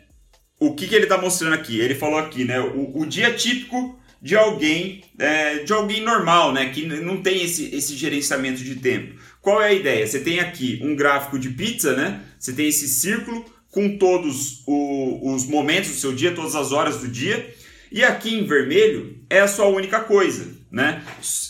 o 0.59 0.75
que, 0.75 0.89
que 0.89 0.95
ele 0.95 1.05
está 1.05 1.19
mostrando 1.19 1.53
aqui? 1.53 1.79
Ele 1.79 1.95
falou 1.95 2.19
aqui, 2.19 2.47
né? 2.47 2.59
O, 2.59 3.01
o 3.01 3.07
dia 3.07 3.35
típico 3.35 4.01
de 4.25 4.35
alguém, 4.35 5.05
é, 5.19 5.59
de 5.59 5.73
alguém 5.75 6.01
normal, 6.01 6.51
né? 6.51 6.71
Que 6.71 6.87
não 6.87 7.21
tem 7.21 7.45
esse, 7.45 7.75
esse 7.75 7.95
gerenciamento 7.95 8.65
de 8.65 8.77
tempo. 8.77 9.21
Qual 9.43 9.61
é 9.61 9.67
a 9.67 9.75
ideia? 9.75 10.07
Você 10.07 10.19
tem 10.19 10.41
aqui 10.41 10.81
um 10.83 10.97
gráfico 10.97 11.39
de 11.39 11.51
pizza, 11.51 11.95
né? 11.95 12.23
Você 12.39 12.55
tem 12.55 12.67
esse 12.67 12.89
círculo 12.89 13.45
com 13.71 13.99
todos 13.99 14.63
o, 14.67 15.35
os 15.35 15.47
momentos 15.47 15.91
do 15.91 15.97
seu 15.97 16.15
dia, 16.15 16.33
todas 16.33 16.55
as 16.55 16.73
horas 16.73 17.03
do 17.03 17.09
dia. 17.09 17.55
E 17.93 18.03
aqui 18.03 18.35
em 18.35 18.47
vermelho 18.47 19.19
é 19.29 19.41
a 19.41 19.47
sua 19.47 19.67
única 19.67 20.01
coisa, 20.01 20.57
né? 20.73 21.05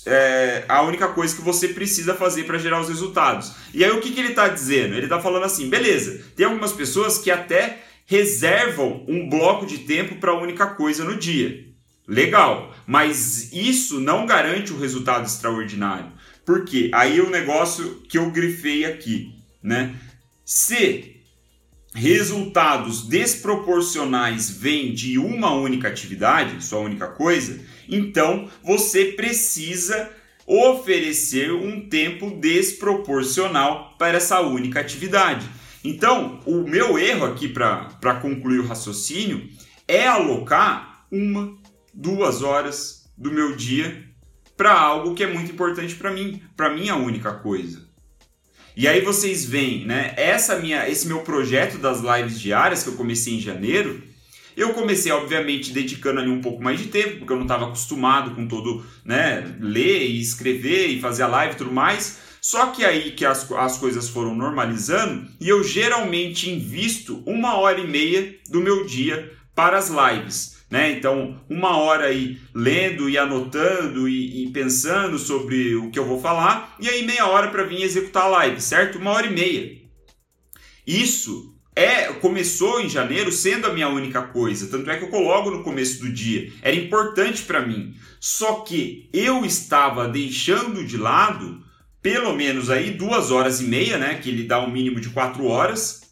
É 0.04 0.64
a 0.66 0.82
única 0.82 1.06
coisa 1.06 1.36
que 1.36 1.42
você 1.42 1.68
precisa 1.68 2.12
fazer 2.12 2.42
para 2.42 2.58
gerar 2.58 2.80
os 2.80 2.88
resultados. 2.88 3.52
E 3.72 3.84
aí 3.84 3.90
o 3.92 4.00
que, 4.00 4.10
que 4.10 4.18
ele 4.18 4.30
está 4.30 4.48
dizendo? 4.48 4.94
Ele 4.94 5.04
está 5.04 5.20
falando 5.20 5.44
assim, 5.44 5.70
beleza, 5.70 6.24
tem 6.34 6.44
algumas 6.44 6.72
pessoas 6.72 7.18
que 7.18 7.30
até 7.30 7.84
reservam 8.04 9.04
um 9.06 9.28
bloco 9.28 9.64
de 9.64 9.78
tempo 9.78 10.16
para 10.16 10.32
a 10.32 10.40
única 10.40 10.66
coisa 10.66 11.04
no 11.04 11.16
dia. 11.16 11.72
Legal, 12.06 12.74
mas 12.86 13.52
isso 13.52 13.98
não 13.98 14.26
garante 14.26 14.72
o 14.72 14.78
resultado 14.78 15.26
extraordinário. 15.26 16.12
Porque 16.44 16.90
aí 16.92 17.20
o 17.20 17.30
negócio 17.30 18.02
que 18.08 18.18
eu 18.18 18.30
grifei 18.30 18.84
aqui, 18.84 19.34
né? 19.62 19.94
Se 20.44 21.14
resultados 21.94 23.06
desproporcionais 23.06 24.50
vêm 24.50 24.92
de 24.92 25.16
uma 25.16 25.54
única 25.54 25.88
atividade, 25.88 26.62
sua 26.62 26.80
única 26.80 27.06
coisa, 27.06 27.64
então 27.88 28.50
você 28.62 29.12
precisa 29.12 30.10
oferecer 30.46 31.52
um 31.52 31.88
tempo 31.88 32.32
desproporcional 32.32 33.94
para 33.98 34.18
essa 34.18 34.40
única 34.40 34.80
atividade. 34.80 35.48
Então, 35.82 36.40
o 36.44 36.62
meu 36.62 36.98
erro 36.98 37.24
aqui 37.26 37.48
para 37.48 38.18
concluir 38.20 38.58
o 38.58 38.66
raciocínio 38.66 39.48
é 39.86 40.06
alocar 40.06 41.06
uma 41.10 41.56
duas 41.94 42.42
horas 42.42 43.04
do 43.16 43.30
meu 43.30 43.54
dia 43.54 44.04
para 44.56 44.72
algo 44.72 45.14
que 45.14 45.22
é 45.22 45.26
muito 45.26 45.52
importante 45.52 45.94
para 45.94 46.10
mim, 46.10 46.42
para 46.56 46.70
mim 46.70 46.88
é 46.88 46.90
a 46.90 46.96
única 46.96 47.32
coisa. 47.32 47.84
E 48.76 48.88
aí 48.88 49.00
vocês 49.00 49.44
veem, 49.44 49.86
né? 49.86 50.14
Essa 50.16 50.58
minha, 50.58 50.88
esse 50.88 51.06
meu 51.06 51.20
projeto 51.20 51.78
das 51.78 52.00
lives 52.00 52.40
diárias 52.40 52.82
que 52.82 52.88
eu 52.88 52.96
comecei 52.96 53.34
em 53.34 53.40
janeiro, 53.40 54.02
eu 54.56 54.72
comecei 54.72 55.12
obviamente 55.12 55.72
dedicando 55.72 56.20
ali 56.20 56.30
um 56.30 56.40
pouco 56.40 56.62
mais 56.62 56.80
de 56.80 56.86
tempo, 56.86 57.18
porque 57.18 57.32
eu 57.32 57.36
não 57.36 57.44
estava 57.44 57.66
acostumado 57.66 58.34
com 58.34 58.46
todo, 58.46 58.84
né, 59.04 59.56
ler 59.60 60.08
e 60.08 60.20
escrever 60.20 60.88
e 60.88 61.00
fazer 61.00 61.22
a 61.22 61.28
live 61.28 61.54
e 61.54 61.58
tudo 61.58 61.72
mais. 61.72 62.18
Só 62.40 62.66
que 62.66 62.84
aí 62.84 63.12
que 63.12 63.24
as, 63.24 63.50
as 63.52 63.78
coisas 63.78 64.08
foram 64.08 64.34
normalizando 64.34 65.28
e 65.40 65.48
eu 65.48 65.62
geralmente 65.64 66.50
invisto 66.50 67.22
uma 67.26 67.54
hora 67.56 67.80
e 67.80 67.86
meia 67.86 68.36
do 68.50 68.60
meu 68.60 68.84
dia 68.84 69.32
para 69.54 69.78
as 69.78 69.88
lives. 69.88 70.53
Né? 70.70 70.92
Então, 70.92 71.40
uma 71.48 71.76
hora 71.76 72.06
aí 72.06 72.38
lendo 72.54 73.08
e 73.08 73.16
anotando 73.16 74.08
e, 74.08 74.44
e 74.44 74.50
pensando 74.50 75.18
sobre 75.18 75.74
o 75.76 75.90
que 75.90 75.98
eu 75.98 76.06
vou 76.06 76.20
falar, 76.20 76.76
e 76.80 76.88
aí 76.88 77.04
meia 77.06 77.26
hora 77.26 77.48
para 77.48 77.64
vir 77.64 77.82
executar 77.82 78.24
a 78.24 78.28
live, 78.28 78.60
certo? 78.60 78.98
Uma 78.98 79.12
hora 79.12 79.26
e 79.26 79.34
meia. 79.34 79.78
Isso 80.86 81.54
é 81.76 82.12
começou 82.12 82.80
em 82.80 82.88
janeiro 82.88 83.32
sendo 83.32 83.66
a 83.66 83.72
minha 83.72 83.88
única 83.88 84.22
coisa, 84.22 84.68
tanto 84.68 84.90
é 84.90 84.96
que 84.96 85.04
eu 85.04 85.08
coloco 85.08 85.50
no 85.50 85.62
começo 85.62 86.00
do 86.00 86.12
dia. 86.12 86.52
Era 86.62 86.76
importante 86.76 87.42
para 87.42 87.66
mim. 87.66 87.94
Só 88.20 88.60
que 88.60 89.08
eu 89.12 89.44
estava 89.44 90.08
deixando 90.08 90.84
de 90.84 90.96
lado 90.96 91.62
pelo 92.04 92.34
menos 92.36 92.68
aí 92.68 92.90
duas 92.90 93.30
horas 93.30 93.62
e 93.62 93.64
meia, 93.64 93.96
né, 93.96 94.16
que 94.16 94.28
ele 94.28 94.42
dá 94.42 94.60
um 94.60 94.70
mínimo 94.70 95.00
de 95.00 95.08
quatro 95.08 95.46
horas, 95.46 96.02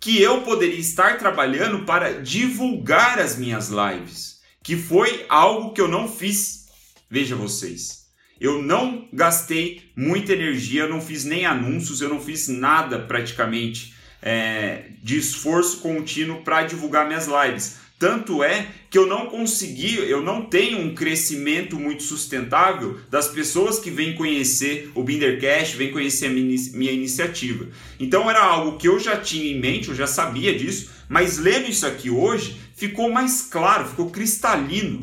que 0.00 0.20
eu 0.20 0.42
poderia 0.42 0.78
estar 0.78 1.18
trabalhando 1.18 1.84
para 1.84 2.20
divulgar 2.22 3.18
as 3.18 3.36
minhas 3.36 3.68
lives, 3.68 4.40
que 4.62 4.76
foi 4.76 5.26
algo 5.28 5.72
que 5.72 5.80
eu 5.80 5.88
não 5.88 6.08
fiz. 6.08 6.66
Veja 7.10 7.34
vocês. 7.34 8.06
Eu 8.40 8.62
não 8.62 9.08
gastei 9.12 9.90
muita 9.96 10.32
energia, 10.32 10.82
eu 10.82 10.88
não 10.88 11.00
fiz 11.00 11.24
nem 11.24 11.44
anúncios, 11.44 12.00
eu 12.00 12.08
não 12.08 12.20
fiz 12.20 12.46
nada 12.46 13.00
praticamente 13.00 13.94
é, 14.22 14.90
de 15.02 15.18
esforço 15.18 15.80
contínuo 15.80 16.42
para 16.42 16.62
divulgar 16.62 17.06
minhas 17.06 17.26
lives. 17.26 17.78
Tanto 17.98 18.44
é 18.44 18.68
que 18.88 18.96
eu 18.96 19.06
não 19.06 19.26
consegui, 19.26 19.96
eu 19.96 20.22
não 20.22 20.42
tenho 20.46 20.78
um 20.78 20.94
crescimento 20.94 21.76
muito 21.76 22.04
sustentável 22.04 23.00
das 23.10 23.26
pessoas 23.26 23.80
que 23.80 23.90
vêm 23.90 24.14
conhecer 24.14 24.92
o 24.94 25.02
Bindercast, 25.02 25.76
vêm 25.76 25.90
conhecer 25.90 26.26
a 26.26 26.30
minha, 26.30 26.92
iniciativa. 26.92 27.66
Então 27.98 28.30
era 28.30 28.40
algo 28.40 28.78
que 28.78 28.86
eu 28.86 29.00
já 29.00 29.16
tinha 29.16 29.50
em 29.50 29.58
mente, 29.58 29.88
eu 29.88 29.96
já 29.96 30.06
sabia 30.06 30.56
disso, 30.56 30.90
mas 31.08 31.38
lendo 31.38 31.68
isso 31.68 31.84
aqui 31.86 32.08
hoje 32.08 32.56
ficou 32.72 33.10
mais 33.10 33.42
claro, 33.42 33.88
ficou 33.88 34.10
cristalino. 34.10 35.00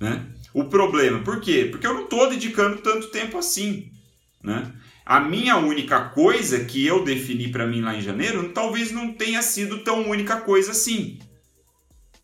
Né? 0.00 0.24
O 0.54 0.64
problema, 0.64 1.18
por 1.24 1.40
quê? 1.40 1.66
Porque 1.68 1.86
eu 1.86 1.94
não 1.94 2.04
estou 2.04 2.30
dedicando 2.30 2.76
tanto 2.78 3.08
tempo 3.08 3.36
assim. 3.36 3.90
Né? 4.42 4.72
A 5.04 5.18
minha 5.18 5.56
única 5.56 6.00
coisa 6.10 6.64
que 6.64 6.86
eu 6.86 7.02
defini 7.02 7.48
para 7.48 7.66
mim 7.66 7.80
lá 7.80 7.96
em 7.96 8.02
janeiro 8.02 8.50
talvez 8.50 8.92
não 8.92 9.12
tenha 9.12 9.42
sido 9.42 9.78
tão 9.78 10.08
única 10.08 10.36
coisa 10.36 10.70
assim. 10.70 11.18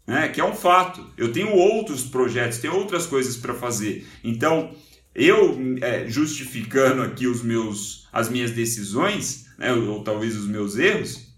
Né? 0.06 0.28
Que 0.28 0.40
é 0.40 0.44
um 0.44 0.54
fato. 0.54 1.06
Eu 1.16 1.32
tenho 1.32 1.52
outros 1.52 2.02
projetos, 2.02 2.58
tenho 2.58 2.75
outras 2.75 3.06
coisas 3.06 3.37
para 3.37 3.54
fazer. 3.54 4.06
Então, 4.23 4.75
eu 5.14 5.58
é, 5.80 6.06
justificando 6.08 7.02
aqui 7.02 7.26
os 7.26 7.42
meus, 7.42 8.08
as 8.12 8.28
minhas 8.28 8.50
decisões, 8.50 9.46
né, 9.58 9.73
ou, 9.73 9.88
ou 9.88 10.04
talvez 10.04 10.37
os 10.37 10.46
meus 10.46 10.76
erros, 10.76 11.32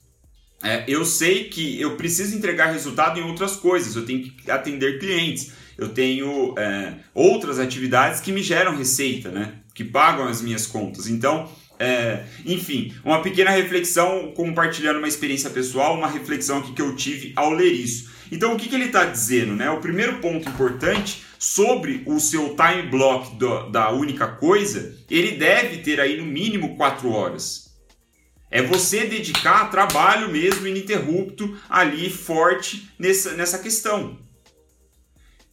é, 0.63 0.85
eu 0.89 1.05
sei 1.05 1.45
que 1.45 1.81
eu 1.81 1.97
preciso 1.97 2.37
entregar 2.37 2.73
resultado 2.73 3.21
em 3.21 3.23
outras 3.23 3.57
coisas. 3.57 3.95
Eu 3.95 4.05
tenho 4.05 4.23
que 4.23 4.51
atender 4.51 4.99
clientes. 4.99 5.53
Eu 5.79 5.91
tenho 5.91 6.55
é, 6.59 6.95
outras 7.15 7.59
atividades 7.59 8.21
que 8.21 8.33
me 8.33 8.43
geram 8.43 8.77
receita, 8.77 9.31
né? 9.31 9.61
que 9.77 9.85
pagam 9.85 10.27
as 10.27 10.41
minhas 10.41 10.67
contas. 10.67 11.07
Então, 11.07 11.47
é, 11.79 12.25
enfim, 12.45 12.95
uma 13.05 13.23
pequena 13.23 13.51
reflexão 13.51 14.33
compartilhando 14.35 14.99
uma 14.99 15.09
experiência 15.09 15.51
pessoal, 15.51 15.95
uma 15.95 16.09
reflexão 16.09 16.59
aqui 16.59 16.73
que 16.73 16.83
eu 16.83 16.95
tive 16.97 17.33
ao 17.37 17.53
ler 17.53 17.73
isso. 17.73 18.11
Então, 18.31 18.55
o 18.55 18.57
que, 18.57 18.69
que 18.69 18.75
ele 18.75 18.87
está 18.87 19.05
dizendo? 19.05 19.55
Né? 19.55 19.71
O 19.71 19.81
primeiro 19.81 20.19
ponto 20.19 20.49
importante 20.49 21.25
sobre 21.39 22.03
o 22.07 22.19
seu 22.19 22.57
time 22.57 22.83
block 22.91 23.37
do, 23.37 23.71
da 23.71 23.91
única 23.91 24.27
coisa, 24.27 24.97
ele 25.11 25.33
deve 25.33 25.79
ter 25.79 26.01
aí 26.01 26.17
no 26.17 26.25
mínimo 26.25 26.77
4 26.77 27.09
horas. 27.11 27.67
É 28.51 28.63
você 28.63 29.07
dedicar 29.07 29.71
trabalho 29.71 30.31
mesmo 30.31 30.67
ininterrupto 30.67 31.57
ali 31.69 32.09
forte 32.09 32.89
nessa, 32.99 33.33
nessa 33.33 33.59
questão. 33.59 34.19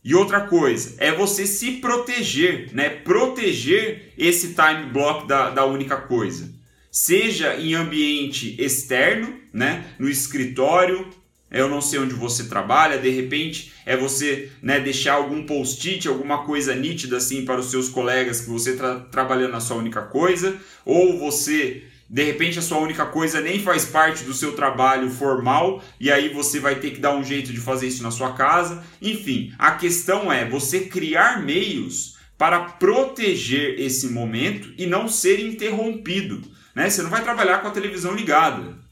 E 0.03 0.13
outra 0.13 0.41
coisa, 0.41 0.95
é 0.97 1.11
você 1.11 1.45
se 1.45 1.73
proteger, 1.73 2.69
né? 2.73 2.89
Proteger 2.89 4.13
esse 4.17 4.53
time 4.53 4.91
block 4.91 5.27
da, 5.27 5.49
da 5.49 5.65
única 5.65 5.95
coisa. 5.95 6.51
Seja 6.91 7.55
em 7.55 7.73
ambiente 7.73 8.55
externo, 8.61 9.33
né? 9.53 9.85
No 9.97 10.09
escritório, 10.09 11.07
eu 11.49 11.69
não 11.69 11.79
sei 11.79 11.99
onde 11.99 12.15
você 12.15 12.45
trabalha, 12.45 12.97
de 12.97 13.09
repente 13.09 13.71
é 13.85 13.95
você 13.95 14.49
né, 14.61 14.79
deixar 14.79 15.13
algum 15.13 15.45
post-it, 15.45 16.07
alguma 16.07 16.43
coisa 16.43 16.73
nítida 16.75 17.17
assim 17.17 17.45
para 17.45 17.59
os 17.59 17.69
seus 17.69 17.89
colegas 17.89 18.41
que 18.41 18.49
você 18.49 18.71
está 18.71 18.99
trabalhando 18.99 19.51
na 19.51 19.59
sua 19.59 19.77
única 19.77 20.01
coisa, 20.01 20.57
ou 20.83 21.19
você 21.19 21.83
de 22.09 22.23
repente 22.23 22.59
a 22.59 22.61
sua 22.61 22.77
única 22.77 23.05
coisa 23.05 23.41
nem 23.41 23.59
faz 23.59 23.85
parte 23.85 24.23
do 24.23 24.33
seu 24.33 24.53
trabalho 24.53 25.09
formal 25.09 25.83
e 25.99 26.11
aí 26.11 26.29
você 26.29 26.59
vai 26.59 26.75
ter 26.75 26.91
que 26.91 26.99
dar 26.99 27.15
um 27.15 27.23
jeito 27.23 27.51
de 27.51 27.59
fazer 27.59 27.87
isso 27.87 28.03
na 28.03 28.11
sua 28.11 28.33
casa. 28.33 28.83
Enfim, 29.01 29.53
a 29.57 29.71
questão 29.71 30.31
é 30.31 30.47
você 30.47 30.81
criar 30.81 31.41
meios 31.43 32.17
para 32.37 32.59
proteger 32.59 33.79
esse 33.79 34.07
momento 34.09 34.73
e 34.77 34.85
não 34.85 35.07
ser 35.07 35.39
interrompido. 35.39 36.41
Né? 36.75 36.89
Você 36.89 37.01
não 37.01 37.09
vai 37.09 37.23
trabalhar 37.23 37.59
com 37.59 37.67
a 37.67 37.71
televisão 37.71 38.13
ligada. 38.13 38.82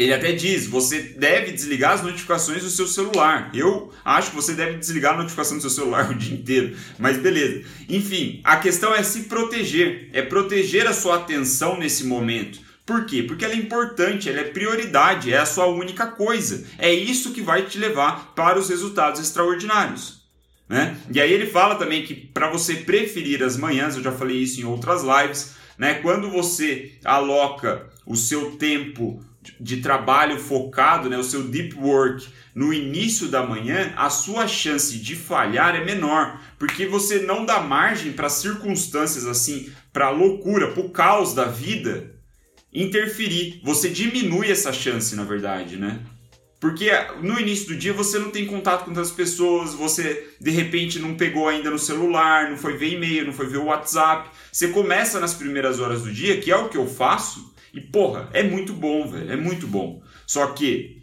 Ele 0.00 0.14
até 0.14 0.32
diz: 0.32 0.66
você 0.66 0.98
deve 0.98 1.52
desligar 1.52 1.92
as 1.92 2.02
notificações 2.02 2.62
do 2.62 2.70
seu 2.70 2.86
celular. 2.86 3.50
Eu 3.52 3.92
acho 4.02 4.30
que 4.30 4.36
você 4.36 4.54
deve 4.54 4.78
desligar 4.78 5.12
a 5.12 5.18
notificação 5.18 5.58
do 5.58 5.60
seu 5.60 5.68
celular 5.68 6.08
o 6.10 6.14
dia 6.14 6.34
inteiro, 6.34 6.74
mas 6.98 7.18
beleza. 7.18 7.62
Enfim, 7.86 8.40
a 8.42 8.56
questão 8.56 8.94
é 8.94 9.02
se 9.02 9.24
proteger, 9.24 10.08
é 10.14 10.22
proteger 10.22 10.86
a 10.86 10.94
sua 10.94 11.16
atenção 11.16 11.78
nesse 11.78 12.04
momento. 12.04 12.60
Por 12.86 13.04
quê? 13.04 13.22
Porque 13.22 13.44
ela 13.44 13.52
é 13.52 13.58
importante, 13.58 14.30
ela 14.30 14.40
é 14.40 14.44
prioridade, 14.44 15.34
é 15.34 15.36
a 15.36 15.44
sua 15.44 15.66
única 15.66 16.06
coisa. 16.06 16.64
É 16.78 16.90
isso 16.90 17.34
que 17.34 17.42
vai 17.42 17.66
te 17.66 17.76
levar 17.76 18.32
para 18.34 18.58
os 18.58 18.70
resultados 18.70 19.20
extraordinários. 19.20 20.22
Né? 20.66 20.96
E 21.12 21.20
aí 21.20 21.30
ele 21.30 21.46
fala 21.46 21.74
também 21.74 22.04
que 22.04 22.14
para 22.14 22.50
você 22.50 22.76
preferir 22.76 23.42
as 23.42 23.56
manhãs, 23.56 23.96
eu 23.96 24.02
já 24.02 24.12
falei 24.12 24.38
isso 24.38 24.60
em 24.60 24.64
outras 24.64 25.02
lives, 25.02 25.56
né? 25.76 25.94
quando 25.94 26.30
você 26.30 26.92
aloca 27.04 27.86
o 28.06 28.16
seu 28.16 28.52
tempo 28.52 29.22
de 29.58 29.78
trabalho 29.78 30.38
focado, 30.38 31.08
né, 31.08 31.16
o 31.16 31.24
seu 31.24 31.44
deep 31.44 31.74
work 31.76 32.28
no 32.54 32.72
início 32.72 33.28
da 33.28 33.42
manhã, 33.44 33.92
a 33.96 34.10
sua 34.10 34.46
chance 34.46 34.98
de 34.98 35.16
falhar 35.16 35.74
é 35.74 35.84
menor, 35.84 36.40
porque 36.58 36.86
você 36.86 37.20
não 37.20 37.44
dá 37.46 37.60
margem 37.60 38.12
para 38.12 38.28
circunstâncias 38.28 39.26
assim, 39.26 39.70
para 39.92 40.10
loucura, 40.10 40.72
para 40.72 40.82
o 40.82 40.90
caos 40.90 41.34
da 41.34 41.44
vida 41.44 42.14
interferir. 42.72 43.60
Você 43.64 43.88
diminui 43.88 44.50
essa 44.50 44.72
chance, 44.72 45.16
na 45.16 45.24
verdade, 45.24 45.76
né? 45.76 46.00
Porque 46.60 46.90
no 47.22 47.40
início 47.40 47.68
do 47.68 47.76
dia 47.76 47.92
você 47.94 48.18
não 48.18 48.30
tem 48.30 48.44
contato 48.44 48.84
com 48.84 48.90
outras 48.90 49.10
pessoas, 49.10 49.72
você 49.72 50.34
de 50.38 50.50
repente 50.50 50.98
não 50.98 51.14
pegou 51.14 51.48
ainda 51.48 51.70
no 51.70 51.78
celular, 51.78 52.50
não 52.50 52.56
foi 52.58 52.76
ver 52.76 52.92
e-mail, 52.92 53.24
não 53.24 53.32
foi 53.32 53.46
ver 53.46 53.56
o 53.56 53.64
WhatsApp. 53.64 54.28
Você 54.52 54.68
começa 54.68 55.18
nas 55.18 55.32
primeiras 55.32 55.80
horas 55.80 56.02
do 56.02 56.12
dia, 56.12 56.38
que 56.38 56.50
é 56.50 56.56
o 56.56 56.68
que 56.68 56.76
eu 56.76 56.86
faço, 56.86 57.49
e 57.72 57.80
porra, 57.80 58.28
é 58.32 58.42
muito 58.42 58.72
bom, 58.72 59.08
velho, 59.08 59.32
é 59.32 59.36
muito 59.36 59.66
bom. 59.66 60.02
Só 60.26 60.46
que 60.48 61.00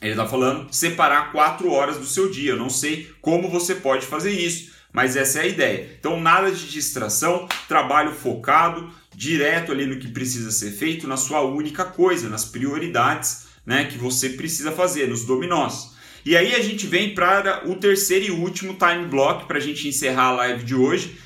ele 0.00 0.16
tá 0.16 0.26
falando 0.26 0.72
separar 0.72 1.30
quatro 1.30 1.70
horas 1.70 1.96
do 1.96 2.06
seu 2.06 2.30
dia. 2.30 2.50
Eu 2.50 2.56
não 2.56 2.68
sei 2.68 3.08
como 3.20 3.48
você 3.48 3.76
pode 3.76 4.04
fazer 4.04 4.32
isso, 4.32 4.72
mas 4.92 5.16
essa 5.16 5.38
é 5.38 5.42
a 5.42 5.46
ideia. 5.46 5.96
Então, 5.98 6.20
nada 6.20 6.50
de 6.50 6.68
distração, 6.68 7.48
trabalho 7.68 8.12
focado, 8.12 8.90
direto 9.14 9.70
ali 9.70 9.86
no 9.86 9.98
que 9.98 10.08
precisa 10.08 10.50
ser 10.50 10.72
feito, 10.72 11.06
na 11.06 11.16
sua 11.16 11.42
única 11.42 11.84
coisa, 11.84 12.28
nas 12.28 12.44
prioridades 12.44 13.46
né, 13.64 13.84
que 13.84 13.96
você 13.96 14.30
precisa 14.30 14.72
fazer, 14.72 15.08
nos 15.08 15.24
dominós. 15.24 15.92
E 16.24 16.36
aí 16.36 16.54
a 16.54 16.60
gente 16.60 16.86
vem 16.86 17.14
para 17.14 17.68
o 17.68 17.74
terceiro 17.76 18.24
e 18.26 18.30
último 18.30 18.74
time 18.74 19.06
block 19.06 19.46
para 19.46 19.58
a 19.58 19.60
gente 19.60 19.88
encerrar 19.88 20.26
a 20.26 20.32
live 20.32 20.64
de 20.64 20.74
hoje, 20.74 21.16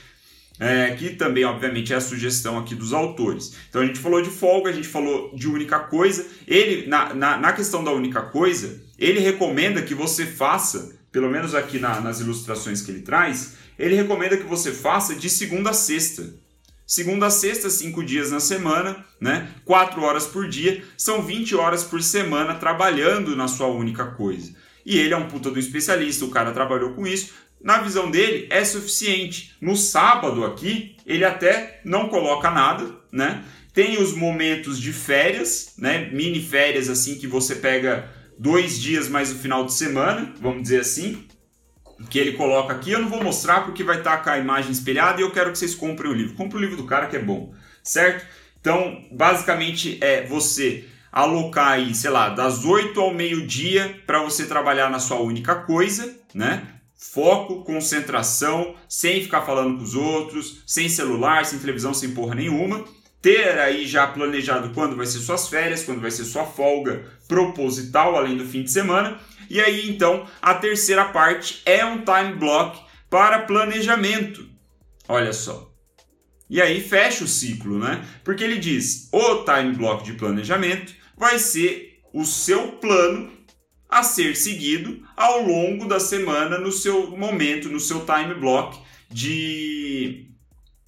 é, 0.58 0.90
que 0.92 1.10
também, 1.10 1.44
obviamente, 1.44 1.92
é 1.92 1.96
a 1.96 2.00
sugestão 2.00 2.58
aqui 2.58 2.74
dos 2.74 2.92
autores. 2.92 3.54
Então 3.68 3.82
a 3.82 3.86
gente 3.86 3.98
falou 3.98 4.22
de 4.22 4.30
folga, 4.30 4.70
a 4.70 4.72
gente 4.72 4.88
falou 4.88 5.34
de 5.34 5.48
única 5.48 5.78
coisa. 5.78 6.26
Ele, 6.46 6.86
na, 6.86 7.14
na, 7.14 7.36
na 7.36 7.52
questão 7.52 7.84
da 7.84 7.92
única 7.92 8.22
coisa, 8.22 8.80
ele 8.98 9.20
recomenda 9.20 9.82
que 9.82 9.94
você 9.94 10.24
faça, 10.24 10.96
pelo 11.12 11.30
menos 11.30 11.54
aqui 11.54 11.78
na, 11.78 12.00
nas 12.00 12.20
ilustrações 12.20 12.82
que 12.82 12.90
ele 12.90 13.02
traz, 13.02 13.56
ele 13.78 13.94
recomenda 13.94 14.36
que 14.36 14.44
você 14.44 14.72
faça 14.72 15.14
de 15.14 15.28
segunda 15.28 15.70
a 15.70 15.74
sexta. 15.74 16.34
Segunda 16.86 17.26
a 17.26 17.30
sexta, 17.30 17.68
cinco 17.68 18.02
dias 18.02 18.30
na 18.30 18.38
semana, 18.38 19.04
né? 19.20 19.50
Quatro 19.64 20.02
horas 20.02 20.24
por 20.24 20.48
dia, 20.48 20.84
são 20.96 21.20
20 21.20 21.56
horas 21.56 21.82
por 21.82 22.00
semana 22.00 22.54
trabalhando 22.54 23.34
na 23.34 23.48
sua 23.48 23.66
única 23.66 24.06
coisa. 24.06 24.54
E 24.84 24.96
ele 24.96 25.12
é 25.12 25.16
um 25.16 25.26
puta 25.26 25.50
do 25.50 25.58
especialista, 25.58 26.24
o 26.24 26.30
cara 26.30 26.52
trabalhou 26.52 26.92
com 26.92 27.04
isso, 27.04 27.32
na 27.62 27.78
visão 27.78 28.10
dele, 28.10 28.46
é 28.50 28.64
suficiente. 28.64 29.56
No 29.60 29.76
sábado 29.76 30.44
aqui, 30.44 30.96
ele 31.06 31.24
até 31.24 31.80
não 31.84 32.08
coloca 32.08 32.50
nada, 32.50 32.86
né? 33.12 33.42
Tem 33.72 34.00
os 34.00 34.14
momentos 34.14 34.80
de 34.80 34.92
férias, 34.92 35.74
né? 35.78 36.10
Mini 36.12 36.40
férias 36.40 36.88
assim 36.88 37.16
que 37.16 37.26
você 37.26 37.56
pega 37.56 38.10
dois 38.38 38.80
dias 38.80 39.08
mais 39.08 39.32
o 39.32 39.36
final 39.36 39.64
de 39.64 39.72
semana, 39.72 40.32
vamos 40.40 40.62
dizer 40.62 40.80
assim, 40.80 41.26
que 42.10 42.18
ele 42.18 42.32
coloca 42.32 42.72
aqui. 42.72 42.92
Eu 42.92 43.00
não 43.00 43.08
vou 43.08 43.22
mostrar 43.22 43.62
porque 43.62 43.82
vai 43.82 43.98
estar 43.98 44.18
com 44.18 44.30
a 44.30 44.38
imagem 44.38 44.70
espelhada 44.70 45.20
e 45.20 45.24
eu 45.24 45.30
quero 45.30 45.52
que 45.52 45.58
vocês 45.58 45.74
comprem 45.74 46.10
o 46.10 46.14
livro. 46.14 46.34
Compre 46.34 46.58
o 46.58 46.60
livro 46.60 46.76
do 46.76 46.86
cara 46.86 47.06
que 47.06 47.16
é 47.16 47.22
bom, 47.22 47.54
certo? 47.82 48.26
Então, 48.60 49.04
basicamente 49.12 49.98
é 50.00 50.26
você 50.26 50.84
alocar 51.10 51.72
aí, 51.72 51.94
sei 51.94 52.10
lá, 52.10 52.28
das 52.28 52.64
8 52.64 53.00
ao 53.00 53.14
meio-dia 53.14 54.02
para 54.06 54.22
você 54.22 54.44
trabalhar 54.44 54.90
na 54.90 54.98
sua 54.98 55.18
única 55.20 55.54
coisa, 55.54 56.14
né? 56.34 56.75
Foco, 56.96 57.62
concentração, 57.62 58.74
sem 58.88 59.22
ficar 59.22 59.42
falando 59.42 59.76
com 59.76 59.84
os 59.84 59.94
outros, 59.94 60.62
sem 60.66 60.88
celular, 60.88 61.44
sem 61.44 61.58
televisão, 61.58 61.92
sem 61.92 62.12
porra 62.12 62.34
nenhuma. 62.34 62.84
Ter 63.20 63.58
aí 63.58 63.86
já 63.86 64.06
planejado 64.06 64.70
quando 64.70 64.96
vai 64.96 65.06
ser 65.06 65.18
suas 65.18 65.48
férias, 65.48 65.82
quando 65.82 66.00
vai 66.00 66.10
ser 66.10 66.24
sua 66.24 66.44
folga 66.44 67.04
proposital, 67.28 68.16
além 68.16 68.36
do 68.36 68.46
fim 68.46 68.62
de 68.62 68.70
semana. 68.70 69.18
E 69.50 69.60
aí 69.60 69.88
então 69.90 70.26
a 70.40 70.54
terceira 70.54 71.04
parte 71.06 71.60
é 71.66 71.84
um 71.84 71.98
time 71.98 72.34
block 72.38 72.80
para 73.10 73.40
planejamento. 73.40 74.48
Olha 75.08 75.32
só. 75.32 75.70
E 76.48 76.62
aí 76.62 76.80
fecha 76.80 77.24
o 77.24 77.28
ciclo, 77.28 77.78
né? 77.78 78.04
Porque 78.24 78.42
ele 78.42 78.58
diz: 78.58 79.08
o 79.12 79.44
time 79.44 79.74
block 79.74 80.04
de 80.04 80.14
planejamento 80.14 80.94
vai 81.16 81.38
ser 81.38 82.00
o 82.12 82.24
seu 82.24 82.72
plano 82.72 83.35
a 83.96 84.02
ser 84.02 84.36
seguido 84.36 85.02
ao 85.16 85.42
longo 85.42 85.86
da 85.86 85.98
semana 85.98 86.58
no 86.58 86.70
seu 86.70 87.16
momento, 87.16 87.70
no 87.70 87.80
seu 87.80 88.04
time 88.04 88.34
block 88.34 88.78
de, 89.10 90.26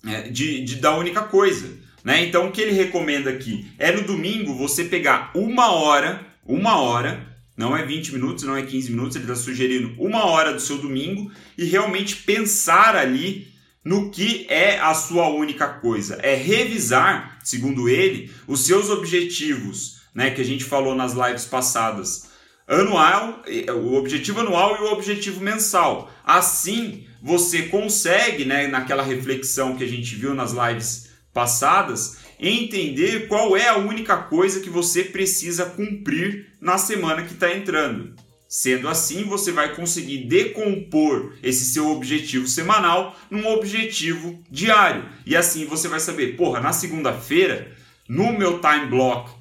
é, 0.06 0.28
de, 0.28 0.62
de 0.62 0.76
da 0.76 0.94
única 0.94 1.22
coisa. 1.22 1.78
Né? 2.04 2.26
Então 2.26 2.48
o 2.48 2.52
que 2.52 2.60
ele 2.60 2.72
recomenda 2.72 3.30
aqui 3.30 3.66
é 3.78 3.90
no 3.90 4.02
domingo 4.02 4.54
você 4.54 4.84
pegar 4.84 5.30
uma 5.34 5.72
hora, 5.72 6.26
uma 6.44 6.78
hora, 6.80 7.26
não 7.56 7.76
é 7.76 7.84
20 7.84 8.12
minutos, 8.12 8.44
não 8.44 8.56
é 8.56 8.62
15 8.62 8.90
minutos, 8.90 9.16
ele 9.16 9.24
está 9.24 9.34
sugerindo 9.34 9.94
uma 9.98 10.26
hora 10.26 10.52
do 10.52 10.60
seu 10.60 10.78
domingo 10.78 11.32
e 11.56 11.64
realmente 11.64 12.14
pensar 12.16 12.94
ali 12.94 13.48
no 13.82 14.10
que 14.10 14.46
é 14.50 14.78
a 14.78 14.92
sua 14.92 15.28
única 15.28 15.66
coisa. 15.66 16.18
É 16.22 16.34
revisar, 16.34 17.38
segundo 17.42 17.88
ele, 17.88 18.30
os 18.46 18.66
seus 18.66 18.90
objetivos, 18.90 20.02
né, 20.14 20.30
que 20.30 20.42
a 20.42 20.44
gente 20.44 20.62
falou 20.62 20.94
nas 20.94 21.14
lives 21.14 21.46
passadas. 21.46 22.27
Anual, 22.68 23.42
o 23.82 23.94
objetivo 23.94 24.40
anual 24.40 24.76
e 24.76 24.82
o 24.82 24.92
objetivo 24.92 25.40
mensal. 25.40 26.12
Assim, 26.22 27.06
você 27.22 27.62
consegue, 27.62 28.44
né, 28.44 28.66
naquela 28.66 29.02
reflexão 29.02 29.74
que 29.74 29.82
a 29.82 29.88
gente 29.88 30.14
viu 30.14 30.34
nas 30.34 30.52
lives 30.52 31.08
passadas, 31.32 32.18
entender 32.38 33.26
qual 33.26 33.56
é 33.56 33.68
a 33.68 33.78
única 33.78 34.18
coisa 34.18 34.60
que 34.60 34.68
você 34.68 35.02
precisa 35.02 35.64
cumprir 35.64 36.46
na 36.60 36.76
semana 36.76 37.22
que 37.22 37.32
está 37.32 37.50
entrando. 37.54 38.14
Sendo 38.46 38.88
assim, 38.88 39.24
você 39.24 39.50
vai 39.50 39.74
conseguir 39.74 40.26
decompor 40.26 41.34
esse 41.42 41.64
seu 41.66 41.88
objetivo 41.88 42.46
semanal 42.46 43.16
num 43.30 43.46
objetivo 43.46 44.42
diário. 44.50 45.06
E 45.24 45.34
assim 45.34 45.64
você 45.64 45.88
vai 45.88 46.00
saber, 46.00 46.36
porra, 46.36 46.60
na 46.60 46.72
segunda-feira, 46.72 47.72
no 48.08 48.32
meu 48.32 48.60
time 48.60 48.86
block 48.86 49.37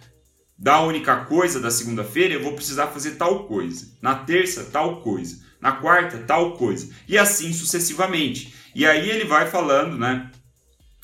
da 0.57 0.81
única 0.81 1.15
coisa 1.25 1.59
da 1.59 1.69
segunda-feira, 1.69 2.33
eu 2.33 2.41
vou 2.41 2.53
precisar 2.53 2.87
fazer 2.87 3.11
tal 3.11 3.45
coisa. 3.45 3.87
Na 4.01 4.15
terça, 4.15 4.69
tal 4.71 5.01
coisa. 5.01 5.45
Na 5.61 5.73
quarta, 5.73 6.17
tal 6.19 6.53
coisa. 6.53 6.89
E 7.07 7.17
assim 7.17 7.53
sucessivamente. 7.53 8.53
E 8.73 8.85
aí 8.85 9.09
ele 9.09 9.25
vai 9.25 9.47
falando, 9.47 9.97
né? 9.97 10.31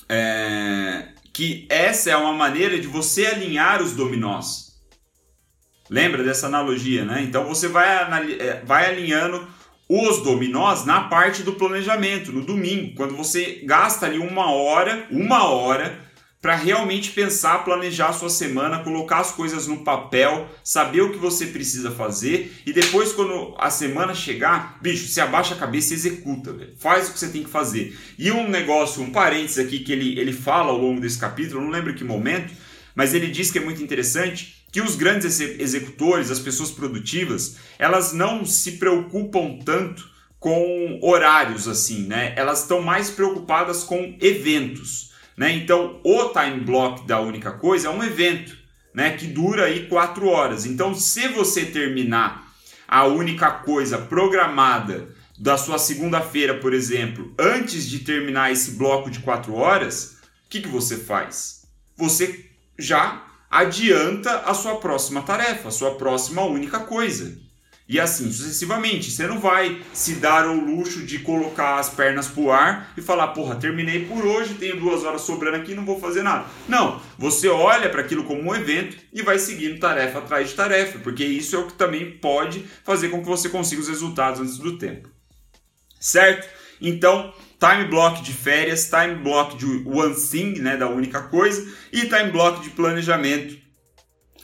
É, 0.09 1.09
que 1.31 1.67
essa 1.69 2.09
é 2.09 2.17
uma 2.17 2.33
maneira 2.33 2.79
de 2.79 2.87
você 2.87 3.27
alinhar 3.27 3.81
os 3.81 3.93
dominós. 3.93 4.73
Lembra 5.89 6.23
dessa 6.23 6.47
analogia, 6.47 7.05
né? 7.05 7.21
Então 7.21 7.45
você 7.45 7.67
vai, 7.67 7.87
é, 8.39 8.63
vai 8.65 8.87
alinhando 8.87 9.47
os 9.87 10.23
dominós 10.23 10.85
na 10.85 11.01
parte 11.01 11.43
do 11.43 11.53
planejamento, 11.53 12.31
no 12.31 12.43
domingo, 12.43 12.95
quando 12.95 13.15
você 13.15 13.61
gasta 13.65 14.05
ali 14.05 14.17
uma 14.17 14.49
hora, 14.51 15.05
uma 15.11 15.43
hora 15.45 15.99
para 16.43 16.57
realmente 16.57 17.11
pensar, 17.11 17.63
planejar 17.63 18.09
a 18.09 18.13
sua 18.13 18.29
semana, 18.29 18.83
colocar 18.83 19.19
as 19.19 19.31
coisas 19.31 19.65
no 19.65 19.77
papel, 19.77 20.49
saber 20.61 20.99
o 20.99 21.09
que 21.09 21.17
você 21.17 21.47
precisa 21.47 21.89
fazer 21.89 22.53
e 22.65 22.73
depois 22.73 23.13
quando 23.13 23.55
a 23.57 23.69
semana 23.69 24.13
chegar, 24.13 24.77
bicho, 24.81 25.07
você 25.07 25.21
abaixa 25.21 25.55
a 25.55 25.57
cabeça 25.57 25.93
e 25.93 25.95
executa, 25.95 26.53
faz 26.77 27.07
o 27.07 27.13
que 27.13 27.19
você 27.19 27.29
tem 27.29 27.45
que 27.45 27.49
fazer. 27.49 27.97
E 28.19 28.29
um 28.29 28.49
negócio, 28.49 29.01
um 29.01 29.09
parênteses 29.09 29.57
aqui 29.57 29.79
que 29.79 29.93
ele, 29.93 30.19
ele 30.19 30.33
fala 30.33 30.71
ao 30.71 30.77
longo 30.77 30.99
desse 30.99 31.17
capítulo, 31.17 31.61
não 31.61 31.69
lembro 31.69 31.93
que 31.93 32.03
momento, 32.03 32.53
mas 32.93 33.13
ele 33.13 33.27
diz 33.27 33.49
que 33.49 33.57
é 33.57 33.61
muito 33.63 33.81
interessante 33.81 34.65
que 34.69 34.81
os 34.81 34.97
grandes 34.97 35.39
executores, 35.39 36.29
as 36.29 36.39
pessoas 36.39 36.71
produtivas, 36.71 37.55
elas 37.79 38.11
não 38.11 38.43
se 38.43 38.73
preocupam 38.73 39.59
tanto 39.63 40.11
com 40.41 40.99
horários 41.01 41.69
assim, 41.69 42.05
né? 42.05 42.33
Elas 42.35 42.63
estão 42.63 42.81
mais 42.81 43.09
preocupadas 43.09 43.85
com 43.85 44.17
eventos, 44.19 45.12
né? 45.37 45.51
Então, 45.53 45.99
o 46.03 46.29
time 46.29 46.59
block 46.61 47.05
da 47.07 47.19
única 47.19 47.51
coisa 47.51 47.87
é 47.87 47.91
um 47.91 48.03
evento, 48.03 48.57
né? 48.93 49.15
Que 49.17 49.27
dura 49.27 49.65
aí 49.65 49.87
quatro 49.87 50.27
horas. 50.27 50.65
Então, 50.65 50.93
se 50.93 51.27
você 51.29 51.65
terminar 51.65 52.51
a 52.87 53.05
única 53.05 53.49
coisa 53.49 53.97
programada 53.97 55.09
da 55.37 55.57
sua 55.57 55.77
segunda-feira, 55.77 56.59
por 56.59 56.73
exemplo, 56.73 57.33
antes 57.39 57.89
de 57.89 57.99
terminar 57.99 58.51
esse 58.51 58.71
bloco 58.71 59.09
de 59.09 59.19
quatro 59.19 59.55
horas, 59.55 60.17
o 60.45 60.49
que, 60.49 60.61
que 60.61 60.67
você 60.67 60.97
faz? 60.97 61.65
Você 61.97 62.49
já 62.77 63.25
adianta 63.49 64.39
a 64.39 64.53
sua 64.53 64.77
próxima 64.77 65.21
tarefa, 65.21 65.69
a 65.69 65.71
sua 65.71 65.95
próxima 65.95 66.43
única 66.43 66.79
coisa. 66.81 67.37
E 67.93 67.99
assim 67.99 68.31
sucessivamente. 68.31 69.11
Você 69.11 69.27
não 69.27 69.39
vai 69.39 69.79
se 69.93 70.15
dar 70.15 70.47
o 70.47 70.59
luxo 70.59 71.05
de 71.05 71.19
colocar 71.19 71.77
as 71.77 71.91
pernas 71.91 72.27
pro 72.27 72.49
ar 72.49 72.91
e 72.97 73.03
falar, 73.03 73.27
porra, 73.27 73.55
terminei 73.55 74.05
por 74.07 74.25
hoje, 74.25 74.55
tenho 74.55 74.79
duas 74.79 75.03
horas 75.03 75.21
sobrando 75.21 75.57
aqui, 75.57 75.75
não 75.75 75.85
vou 75.85 75.99
fazer 75.99 76.23
nada. 76.23 76.47
Não, 76.67 76.99
você 77.19 77.47
olha 77.47 77.87
para 77.87 78.01
aquilo 78.01 78.23
como 78.23 78.49
um 78.49 78.55
evento 78.55 78.97
e 79.13 79.21
vai 79.21 79.37
seguindo 79.37 79.79
tarefa 79.79 80.17
atrás 80.17 80.49
de 80.49 80.55
tarefa, 80.55 80.97
porque 81.03 81.23
isso 81.23 81.55
é 81.55 81.59
o 81.59 81.67
que 81.67 81.73
também 81.73 82.17
pode 82.17 82.65
fazer 82.83 83.09
com 83.09 83.21
que 83.21 83.27
você 83.27 83.47
consiga 83.47 83.79
os 83.79 83.87
resultados 83.87 84.41
antes 84.41 84.57
do 84.57 84.75
tempo. 84.79 85.07
Certo? 85.99 86.49
Então, 86.81 87.31
time 87.59 87.85
block 87.85 88.23
de 88.23 88.33
férias, 88.33 88.89
time 88.89 89.17
block 89.17 89.55
de 89.55 89.65
one 89.87 90.15
thing, 90.15 90.53
né, 90.53 90.77
da 90.77 90.89
única 90.89 91.21
coisa, 91.21 91.63
e 91.91 92.07
time 92.07 92.31
block 92.31 92.59
de 92.63 92.71
planejamento 92.71 93.55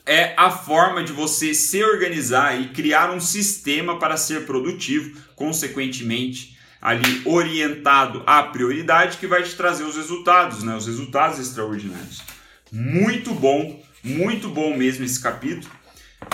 é 0.10 0.34
a 0.36 0.50
forma 0.50 1.04
de 1.04 1.14
você 1.14 1.54
se 1.54 1.84
organizar 1.84 2.60
e 2.60 2.70
criar 2.70 3.12
um 3.12 3.20
sistema 3.20 4.00
para 4.00 4.18
ser 4.18 4.48
produtivo, 4.48 5.16
consequentemente 5.36 6.58
ali 6.82 7.22
orientado 7.26 8.24
à 8.26 8.42
prioridade 8.42 9.18
que 9.18 9.28
vai 9.28 9.44
te 9.44 9.54
trazer 9.54 9.84
os 9.84 9.96
resultados, 9.96 10.64
né, 10.64 10.76
os 10.76 10.88
resultados 10.88 11.38
extraordinários. 11.38 12.24
Muito 12.72 13.36
bom, 13.36 13.84
muito 14.04 14.50
bom 14.50 14.76
mesmo 14.76 15.06
esse 15.06 15.22
capítulo. 15.22 15.72